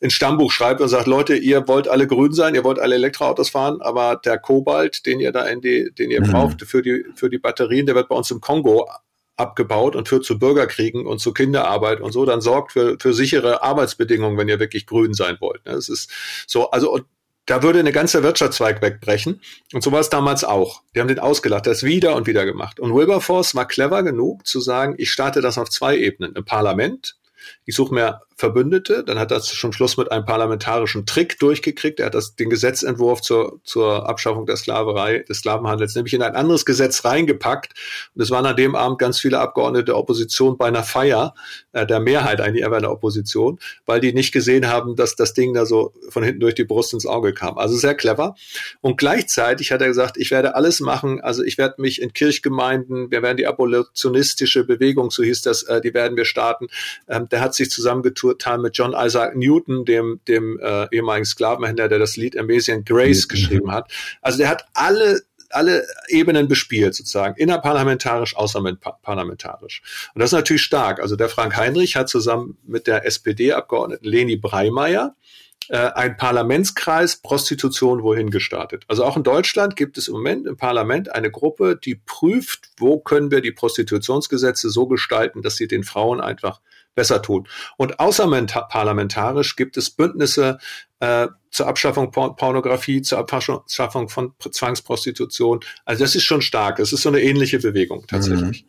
[0.00, 3.50] ins Stammbuch schreibt und sagt, Leute, ihr wollt alle grün sein, ihr wollt alle Elektroautos
[3.50, 6.32] fahren, aber der Kobalt, den ihr da in die, den ihr mhm.
[6.32, 8.88] braucht für die, für die Batterien, der wird bei uns im Kongo
[9.40, 13.62] abgebaut und führt zu Bürgerkriegen und zu Kinderarbeit und so, dann sorgt für, für sichere
[13.62, 15.62] Arbeitsbedingungen, wenn ihr wirklich grün sein wollt.
[15.64, 16.10] Das ist
[16.46, 17.00] so, also
[17.46, 19.40] da würde eine ganze Wirtschaftszweig wegbrechen.
[19.72, 20.82] Und so war es damals auch.
[20.94, 22.78] Die haben den ausgelacht, das wieder und wieder gemacht.
[22.78, 26.36] Und Wilberforce war clever genug zu sagen, ich starte das auf zwei Ebenen.
[26.36, 27.16] Im Parlament,
[27.64, 29.04] ich suche mir Verbündete.
[29.04, 32.00] Dann hat er zum Schluss mit einem parlamentarischen Trick durchgekriegt.
[32.00, 36.34] Er hat das, den Gesetzentwurf zur, zur Abschaffung der Sklaverei, des Sklavenhandels, nämlich in ein
[36.34, 37.74] anderes Gesetz reingepackt.
[38.14, 41.34] Und es waren an dem Abend ganz viele Abgeordnete der Opposition bei einer Feier,
[41.72, 45.34] äh, der Mehrheit eigentlich eher bei der Opposition, weil die nicht gesehen haben, dass das
[45.34, 47.58] Ding da so von hinten durch die Brust ins Auge kam.
[47.58, 48.34] Also sehr clever.
[48.80, 51.20] Und gleichzeitig hat er gesagt, ich werde alles machen.
[51.20, 55.82] Also ich werde mich in Kirchgemeinden, wir werden die abolitionistische Bewegung, so hieß das, äh,
[55.82, 56.68] die werden wir starten.
[57.06, 61.88] Ähm, der hat sich zusammengetun getan mit John Isaac Newton, dem, dem äh, ehemaligen Sklavenhändler,
[61.88, 63.28] der das Lied Amazing Grace mhm.
[63.28, 63.90] geschrieben hat.
[64.22, 65.20] Also der hat alle
[65.52, 69.82] alle Ebenen bespielt, sozusagen, innerparlamentarisch, außerparlamentarisch.
[70.14, 71.00] Und das ist natürlich stark.
[71.00, 75.16] Also der Frank Heinrich hat zusammen mit der SPD-Abgeordneten Leni Breimeyer
[75.68, 78.84] äh, ein Parlamentskreis Prostitution wohin gestartet.
[78.88, 82.98] Also auch in Deutschland gibt es im Moment im Parlament eine Gruppe, die prüft, wo
[82.98, 86.60] können wir die Prostitutionsgesetze so gestalten, dass sie den Frauen einfach
[86.94, 87.48] besser tun.
[87.76, 90.58] Und außerparlamentarisch gibt es Bündnisse
[91.00, 95.60] äh, zur Abschaffung Por Pornografie, zur Abschaffung von Zwangsprostitution.
[95.84, 96.78] Also das ist schon stark.
[96.78, 98.64] Es ist so eine ähnliche Bewegung tatsächlich.
[98.64, 98.68] Mhm.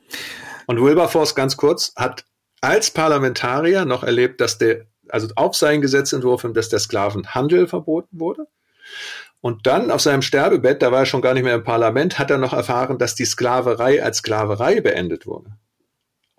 [0.68, 2.26] Und Wilberforce, ganz kurz, hat
[2.62, 8.48] als Parlamentarier noch erlebt, dass der, also auf seinen Gesetzentwurf, dass der Sklavenhandel verboten wurde.
[9.42, 12.30] Und dann auf seinem Sterbebett, da war er schon gar nicht mehr im Parlament, hat
[12.30, 15.58] er noch erfahren, dass die Sklaverei als Sklaverei beendet wurde.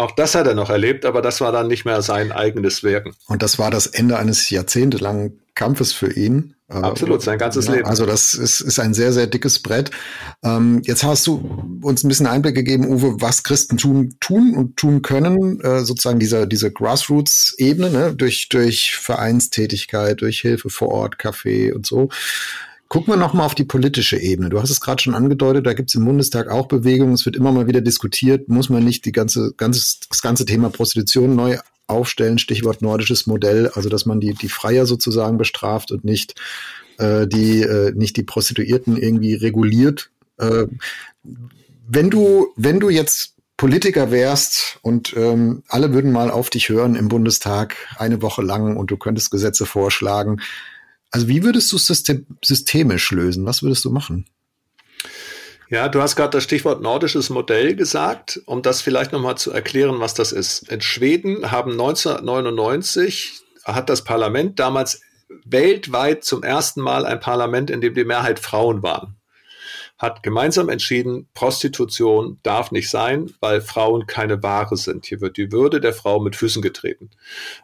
[0.02, 3.14] Auch das hat er noch erlebt, aber das war dann nicht mehr sein eigenes Wirken.
[3.28, 6.54] Und das war das Ende eines jahrzehntelangen Kampfes für ihn.
[6.68, 7.86] Äh, Absolut, sein ganzes ja, Leben.
[7.86, 9.90] Also das ist, ist ein sehr, sehr dickes Brett.
[10.42, 14.76] Ähm, jetzt hast du uns ein bisschen Einblick gegeben, Uwe, was Christen tun, tun und
[14.76, 18.14] tun können, äh, sozusagen dieser, diese Grassroots-Ebene, ne?
[18.14, 22.08] durch, durch Vereinstätigkeit, durch Hilfe vor Ort, Café und so.
[22.92, 24.50] Gucken wir nochmal auf die politische Ebene.
[24.50, 27.36] Du hast es gerade schon angedeutet, da gibt es im Bundestag auch Bewegungen, es wird
[27.36, 31.56] immer mal wieder diskutiert, muss man nicht die ganze, ganze, das ganze Thema Prostitution neu
[31.86, 36.34] aufstellen, Stichwort nordisches Modell, also dass man die, die Freier sozusagen bestraft und nicht
[36.98, 40.10] äh, die, äh, nicht die Prostituierten irgendwie reguliert.
[40.36, 40.66] Äh,
[41.88, 46.96] wenn du, wenn du jetzt Politiker wärst und ähm, alle würden mal auf dich hören
[46.96, 50.42] im Bundestag eine Woche lang und du könntest Gesetze vorschlagen,
[51.12, 53.46] also wie würdest du es system systemisch lösen?
[53.46, 54.26] Was würdest du machen?
[55.68, 60.00] Ja, du hast gerade das Stichwort nordisches Modell gesagt, um das vielleicht nochmal zu erklären,
[60.00, 60.68] was das ist.
[60.70, 65.00] In Schweden haben 1999 hat das Parlament damals
[65.44, 69.16] weltweit zum ersten Mal ein Parlament, in dem die Mehrheit Frauen waren,
[69.98, 75.06] hat gemeinsam entschieden, Prostitution darf nicht sein, weil Frauen keine Ware sind.
[75.06, 77.10] Hier wird die Würde der Frau mit Füßen getreten.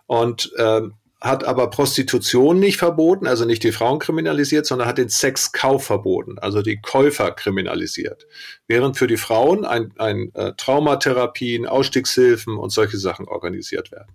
[0.07, 5.08] Und ähm, hat aber Prostitution nicht verboten, also nicht die Frauen kriminalisiert, sondern hat den
[5.08, 8.28] Sexkauf verboten, also die Käufer kriminalisiert.
[8.68, 14.12] Während für die Frauen ein, ein äh, Traumatherapien, Ausstiegshilfen und solche Sachen organisiert werden.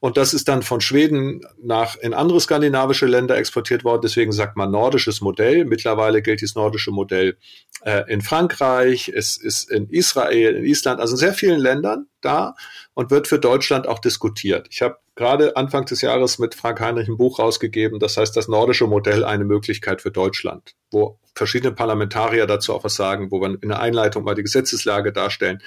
[0.00, 4.00] Und das ist dann von Schweden nach in andere skandinavische Länder exportiert worden.
[4.02, 5.64] Deswegen sagt man nordisches Modell.
[5.64, 7.36] Mittlerweile gilt dieses nordische Modell
[7.84, 12.56] äh, in Frankreich, es ist in Israel, in Island, also in sehr vielen Ländern da
[12.94, 14.66] und wird für Deutschland auch diskutiert.
[14.70, 18.48] Ich habe gerade Anfang des Jahres mit Frank Heinrich ein Buch rausgegeben, das heißt das
[18.48, 23.62] nordische Modell eine Möglichkeit für Deutschland, wo verschiedene Parlamentarier dazu auch was sagen, wo wir
[23.62, 25.62] in der Einleitung mal die Gesetzeslage darstellen.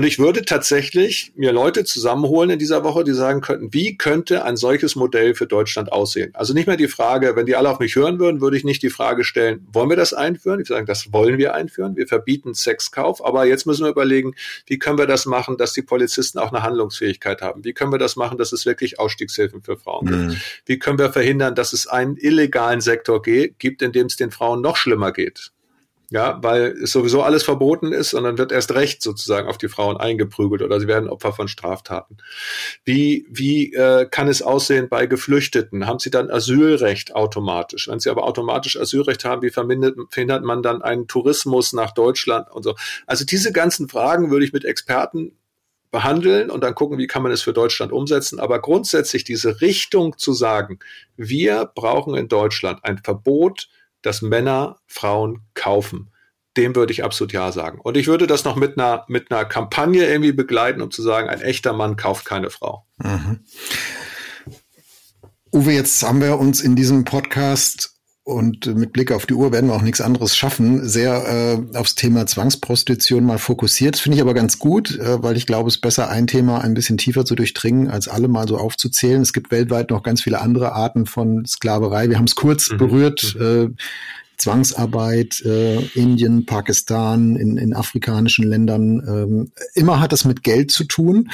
[0.00, 4.46] Und ich würde tatsächlich mir Leute zusammenholen in dieser Woche, die sagen könnten, wie könnte
[4.46, 6.30] ein solches Modell für Deutschland aussehen?
[6.32, 8.82] Also nicht mehr die Frage, wenn die alle auf mich hören würden, würde ich nicht
[8.82, 10.58] die Frage stellen, wollen wir das einführen?
[10.58, 11.96] Ich würde sagen, das wollen wir einführen.
[11.96, 13.22] Wir verbieten Sexkauf.
[13.22, 14.34] Aber jetzt müssen wir überlegen,
[14.64, 17.62] wie können wir das machen, dass die Polizisten auch eine Handlungsfähigkeit haben?
[17.62, 20.18] Wie können wir das machen, dass es wirklich Ausstiegshilfen für Frauen gibt?
[20.18, 20.36] Mhm.
[20.64, 24.62] Wie können wir verhindern, dass es einen illegalen Sektor gibt, in dem es den Frauen
[24.62, 25.52] noch schlimmer geht?
[26.12, 29.68] Ja, weil es sowieso alles verboten ist und dann wird erst recht sozusagen auf die
[29.68, 32.16] Frauen eingeprügelt oder sie werden Opfer von Straftaten.
[32.84, 35.86] Wie, wie äh, kann es aussehen bei Geflüchteten?
[35.86, 37.86] Haben sie dann Asylrecht automatisch?
[37.86, 42.64] Wenn sie aber automatisch Asylrecht haben, wie verhindert man dann einen Tourismus nach Deutschland und
[42.64, 42.74] so?
[43.06, 45.38] Also diese ganzen Fragen würde ich mit Experten
[45.92, 48.40] behandeln und dann gucken, wie kann man es für Deutschland umsetzen.
[48.40, 50.80] Aber grundsätzlich diese Richtung zu sagen,
[51.16, 53.68] wir brauchen in Deutschland ein Verbot
[54.02, 56.12] dass Männer Frauen kaufen.
[56.56, 57.80] Dem würde ich absolut ja sagen.
[57.80, 61.28] Und ich würde das noch mit einer, mit einer Kampagne irgendwie begleiten, um zu sagen,
[61.28, 62.86] ein echter Mann kauft keine Frau.
[62.98, 63.40] Mhm.
[65.52, 67.89] Uwe, jetzt haben wir uns in diesem Podcast
[68.22, 71.94] und mit Blick auf die Uhr werden wir auch nichts anderes schaffen, sehr äh, aufs
[71.94, 73.94] Thema Zwangsprostitution mal fokussiert.
[73.94, 76.60] Das finde ich aber ganz gut, äh, weil ich glaube, es ist besser, ein Thema
[76.60, 79.22] ein bisschen tiefer zu durchdringen, als alle mal so aufzuzählen.
[79.22, 82.08] Es gibt weltweit noch ganz viele andere Arten von Sklaverei.
[82.10, 82.76] Wir haben es kurz mhm.
[82.76, 83.36] berührt.
[83.38, 83.42] Mhm.
[83.42, 83.68] Äh,
[84.36, 89.02] Zwangsarbeit, äh, Indien, Pakistan, in, in afrikanischen Ländern.
[89.06, 91.30] Ähm, immer hat es mit Geld zu tun.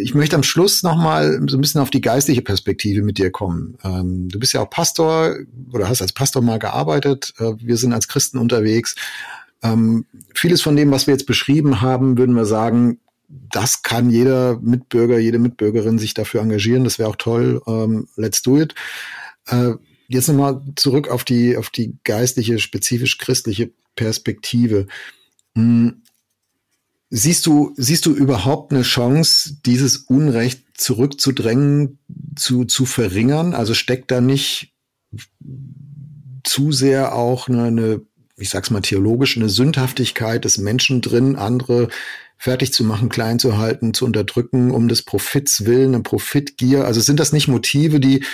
[0.00, 3.76] Ich möchte am Schluss nochmal so ein bisschen auf die geistliche Perspektive mit dir kommen.
[3.82, 5.34] Ähm, du bist ja auch Pastor
[5.72, 7.34] oder hast als Pastor mal gearbeitet.
[7.38, 8.94] Äh, wir sind als Christen unterwegs.
[9.62, 14.58] Ähm, vieles von dem, was wir jetzt beschrieben haben, würden wir sagen, das kann jeder
[14.60, 16.84] Mitbürger, jede Mitbürgerin sich dafür engagieren.
[16.84, 17.60] Das wäre auch toll.
[17.66, 18.74] Ähm, let's do it.
[19.46, 19.72] Äh,
[20.06, 24.86] jetzt nochmal zurück auf die, auf die geistliche, spezifisch christliche Perspektive.
[25.56, 26.02] Hm
[27.10, 31.98] Siehst du, siehst du überhaupt eine Chance, dieses Unrecht zurückzudrängen,
[32.36, 33.54] zu, zu verringern?
[33.54, 34.74] Also steckt da nicht
[36.44, 38.00] zu sehr auch eine, eine
[38.36, 41.88] ich sag's mal theologisch, eine Sündhaftigkeit des Menschen drin, andere
[42.36, 46.84] fertig zu machen, klein zu halten, zu unterdrücken, um des Profits willen, eine Profitgier.
[46.84, 48.24] Also sind das nicht Motive, die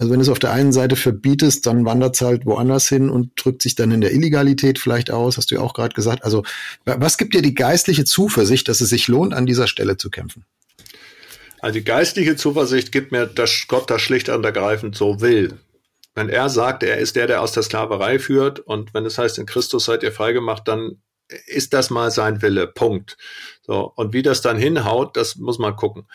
[0.00, 3.10] also wenn du es auf der einen Seite verbietest, dann wandert es halt woanders hin
[3.10, 6.24] und drückt sich dann in der Illegalität vielleicht aus, hast du ja auch gerade gesagt.
[6.24, 6.42] Also
[6.86, 10.46] was gibt dir die geistliche Zuversicht, dass es sich lohnt, an dieser Stelle zu kämpfen?
[11.60, 15.58] Also die geistliche Zuversicht gibt mir, dass Gott das schlicht und ergreifend so will.
[16.14, 19.36] Wenn er sagt, er ist der, der aus der Sklaverei führt und wenn es heißt,
[19.36, 21.02] in Christus seid ihr freigemacht, dann
[21.46, 22.66] ist das mal sein Wille.
[22.66, 23.18] Punkt.
[23.70, 23.92] So.
[23.94, 26.08] Und wie das dann hinhaut, das muss man gucken.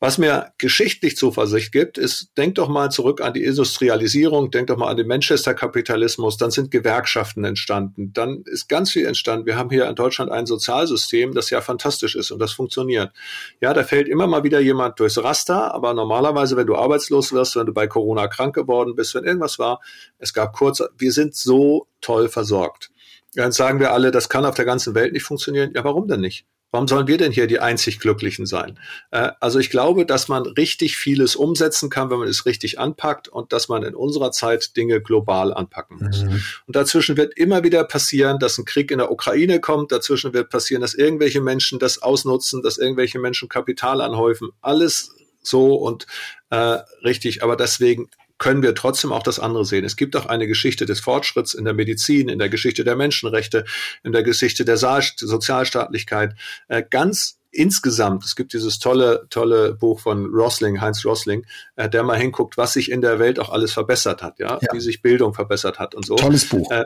[0.00, 4.76] Was mir geschichtlich Zuversicht gibt, ist, denk doch mal zurück an die Industrialisierung, denk doch
[4.76, 9.46] mal an den Manchester-Kapitalismus, dann sind Gewerkschaften entstanden, dann ist ganz viel entstanden.
[9.46, 13.12] Wir haben hier in Deutschland ein Sozialsystem, das ja fantastisch ist und das funktioniert.
[13.60, 17.54] Ja, da fällt immer mal wieder jemand durchs Raster, aber normalerweise, wenn du arbeitslos wirst,
[17.54, 19.80] wenn du bei Corona krank geworden bist, wenn irgendwas war,
[20.18, 22.90] es gab kurz, wir sind so toll versorgt.
[23.36, 25.70] Dann sagen wir alle, das kann auf der ganzen Welt nicht funktionieren.
[25.72, 26.46] Ja, warum denn nicht?
[26.76, 28.78] Warum sollen wir denn hier die einzig Glücklichen sein?
[29.10, 33.28] Äh, also ich glaube, dass man richtig vieles umsetzen kann, wenn man es richtig anpackt
[33.28, 36.24] und dass man in unserer Zeit Dinge global anpacken muss.
[36.24, 36.42] Mhm.
[36.66, 39.90] Und dazwischen wird immer wieder passieren, dass ein Krieg in der Ukraine kommt.
[39.90, 44.50] Dazwischen wird passieren, dass irgendwelche Menschen das ausnutzen, dass irgendwelche Menschen Kapital anhäufen.
[44.60, 46.06] Alles so und
[46.50, 47.42] äh, richtig.
[47.42, 49.84] Aber deswegen können wir trotzdem auch das andere sehen.
[49.84, 53.64] Es gibt auch eine Geschichte des Fortschritts in der Medizin, in der Geschichte der Menschenrechte,
[54.02, 56.34] in der Geschichte der Sozialstaatlichkeit.
[56.68, 61.44] Äh, ganz insgesamt, es gibt dieses tolle, tolle Buch von Rosling, Heinz Rosling,
[61.76, 64.68] äh, der mal hinguckt, was sich in der Welt auch alles verbessert hat, ja, ja.
[64.72, 66.16] wie sich Bildung verbessert hat und so.
[66.16, 66.70] Tolles Buch.
[66.70, 66.84] Äh,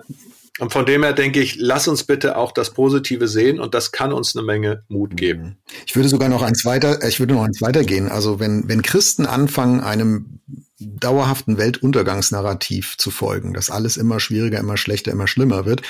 [0.59, 3.93] und von dem her denke ich, lass uns bitte auch das Positive sehen und das
[3.93, 5.59] kann uns eine Menge Mut geben.
[5.87, 8.09] Ich würde sogar noch eins weiter, ich würde noch eins weitergehen.
[8.09, 10.41] Also wenn, wenn Christen anfangen, einem
[10.81, 15.83] dauerhaften Weltuntergangsnarrativ zu folgen, dass alles immer schwieriger, immer schlechter, immer schlimmer wird,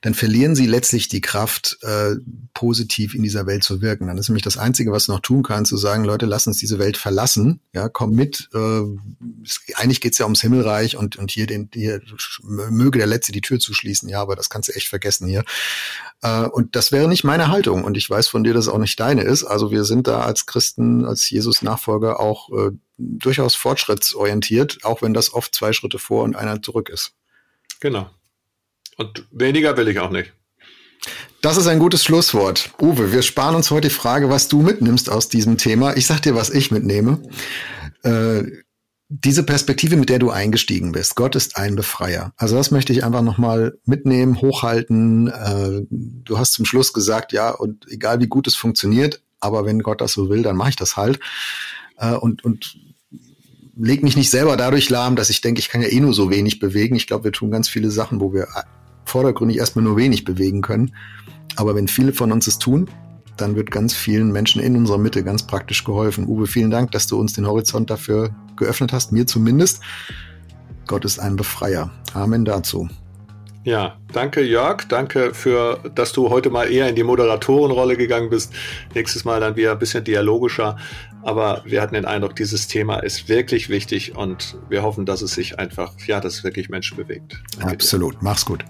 [0.00, 2.16] dann verlieren sie letztlich die Kraft, äh,
[2.54, 4.08] positiv in dieser Welt zu wirken.
[4.08, 6.78] Dann ist nämlich das Einzige, was noch tun kannst, zu sagen, Leute, lass uns diese
[6.78, 8.48] Welt verlassen, ja, komm mit.
[8.52, 8.82] Äh,
[9.76, 12.00] eigentlich geht's ja ums Himmelreich und, und hier, den, hier
[12.42, 15.44] möge der Letzte die Tür zuschließen, ja, aber das kannst du echt vergessen hier.
[16.22, 18.78] Äh, und das wäre nicht meine Haltung und ich weiß von dir, dass es auch
[18.78, 19.44] nicht deine ist.
[19.44, 25.32] Also wir sind da als Christen, als Jesus-Nachfolger auch äh, durchaus fortschrittsorientiert, auch wenn das
[25.32, 27.14] oft zwei Schritte vor und einer zurück ist.
[27.80, 28.10] Genau.
[28.96, 30.32] Und weniger will ich auch nicht.
[31.40, 32.70] Das ist ein gutes Schlusswort.
[32.80, 35.96] Uwe, wir sparen uns heute die Frage, was du mitnimmst aus diesem Thema.
[35.96, 37.20] Ich sag dir, was ich mitnehme.
[38.04, 38.44] Äh,
[39.08, 42.32] diese Perspektive, mit der du eingestiegen bist, Gott ist ein Befreier.
[42.36, 45.28] Also das möchte ich einfach nochmal mitnehmen, hochhalten.
[45.28, 49.80] Äh, du hast zum Schluss gesagt, ja, und egal wie gut es funktioniert, aber wenn
[49.80, 51.18] Gott das so will, dann mache ich das halt.
[52.02, 52.76] Äh, und, und
[53.76, 56.30] leg mich nicht selber dadurch lahm, dass ich denke, ich kann ja eh nur so
[56.30, 56.96] wenig bewegen.
[56.96, 58.48] Ich glaube, wir tun ganz viele Sachen, wo wir
[59.04, 60.94] vordergründig erstmal nur wenig bewegen können.
[61.56, 62.90] Aber wenn viele von uns es tun,
[63.36, 66.26] dann wird ganz vielen Menschen in unserer Mitte ganz praktisch geholfen.
[66.26, 69.80] Uwe, vielen Dank, dass du uns den Horizont dafür geöffnet hast, mir zumindest.
[70.86, 71.90] Gott ist ein Befreier.
[72.12, 72.88] Amen dazu.
[73.64, 78.52] Ja, danke Jörg, danke für, dass du heute mal eher in die Moderatorenrolle gegangen bist.
[78.92, 80.76] Nächstes Mal dann wieder ein bisschen dialogischer.
[81.22, 85.32] Aber wir hatten den Eindruck, dieses Thema ist wirklich wichtig und wir hoffen, dass es
[85.34, 87.40] sich einfach, ja, dass es wirklich Menschen bewegt.
[87.60, 88.22] Absolut.
[88.22, 88.64] Mach's gut.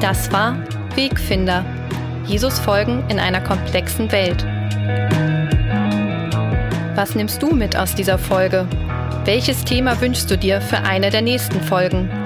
[0.00, 0.56] Das war
[0.94, 1.64] Wegfinder.
[2.26, 4.44] Jesus folgen in einer komplexen Welt.
[6.96, 8.66] Was nimmst du mit aus dieser Folge?
[9.24, 12.25] Welches Thema wünschst du dir für eine der nächsten Folgen?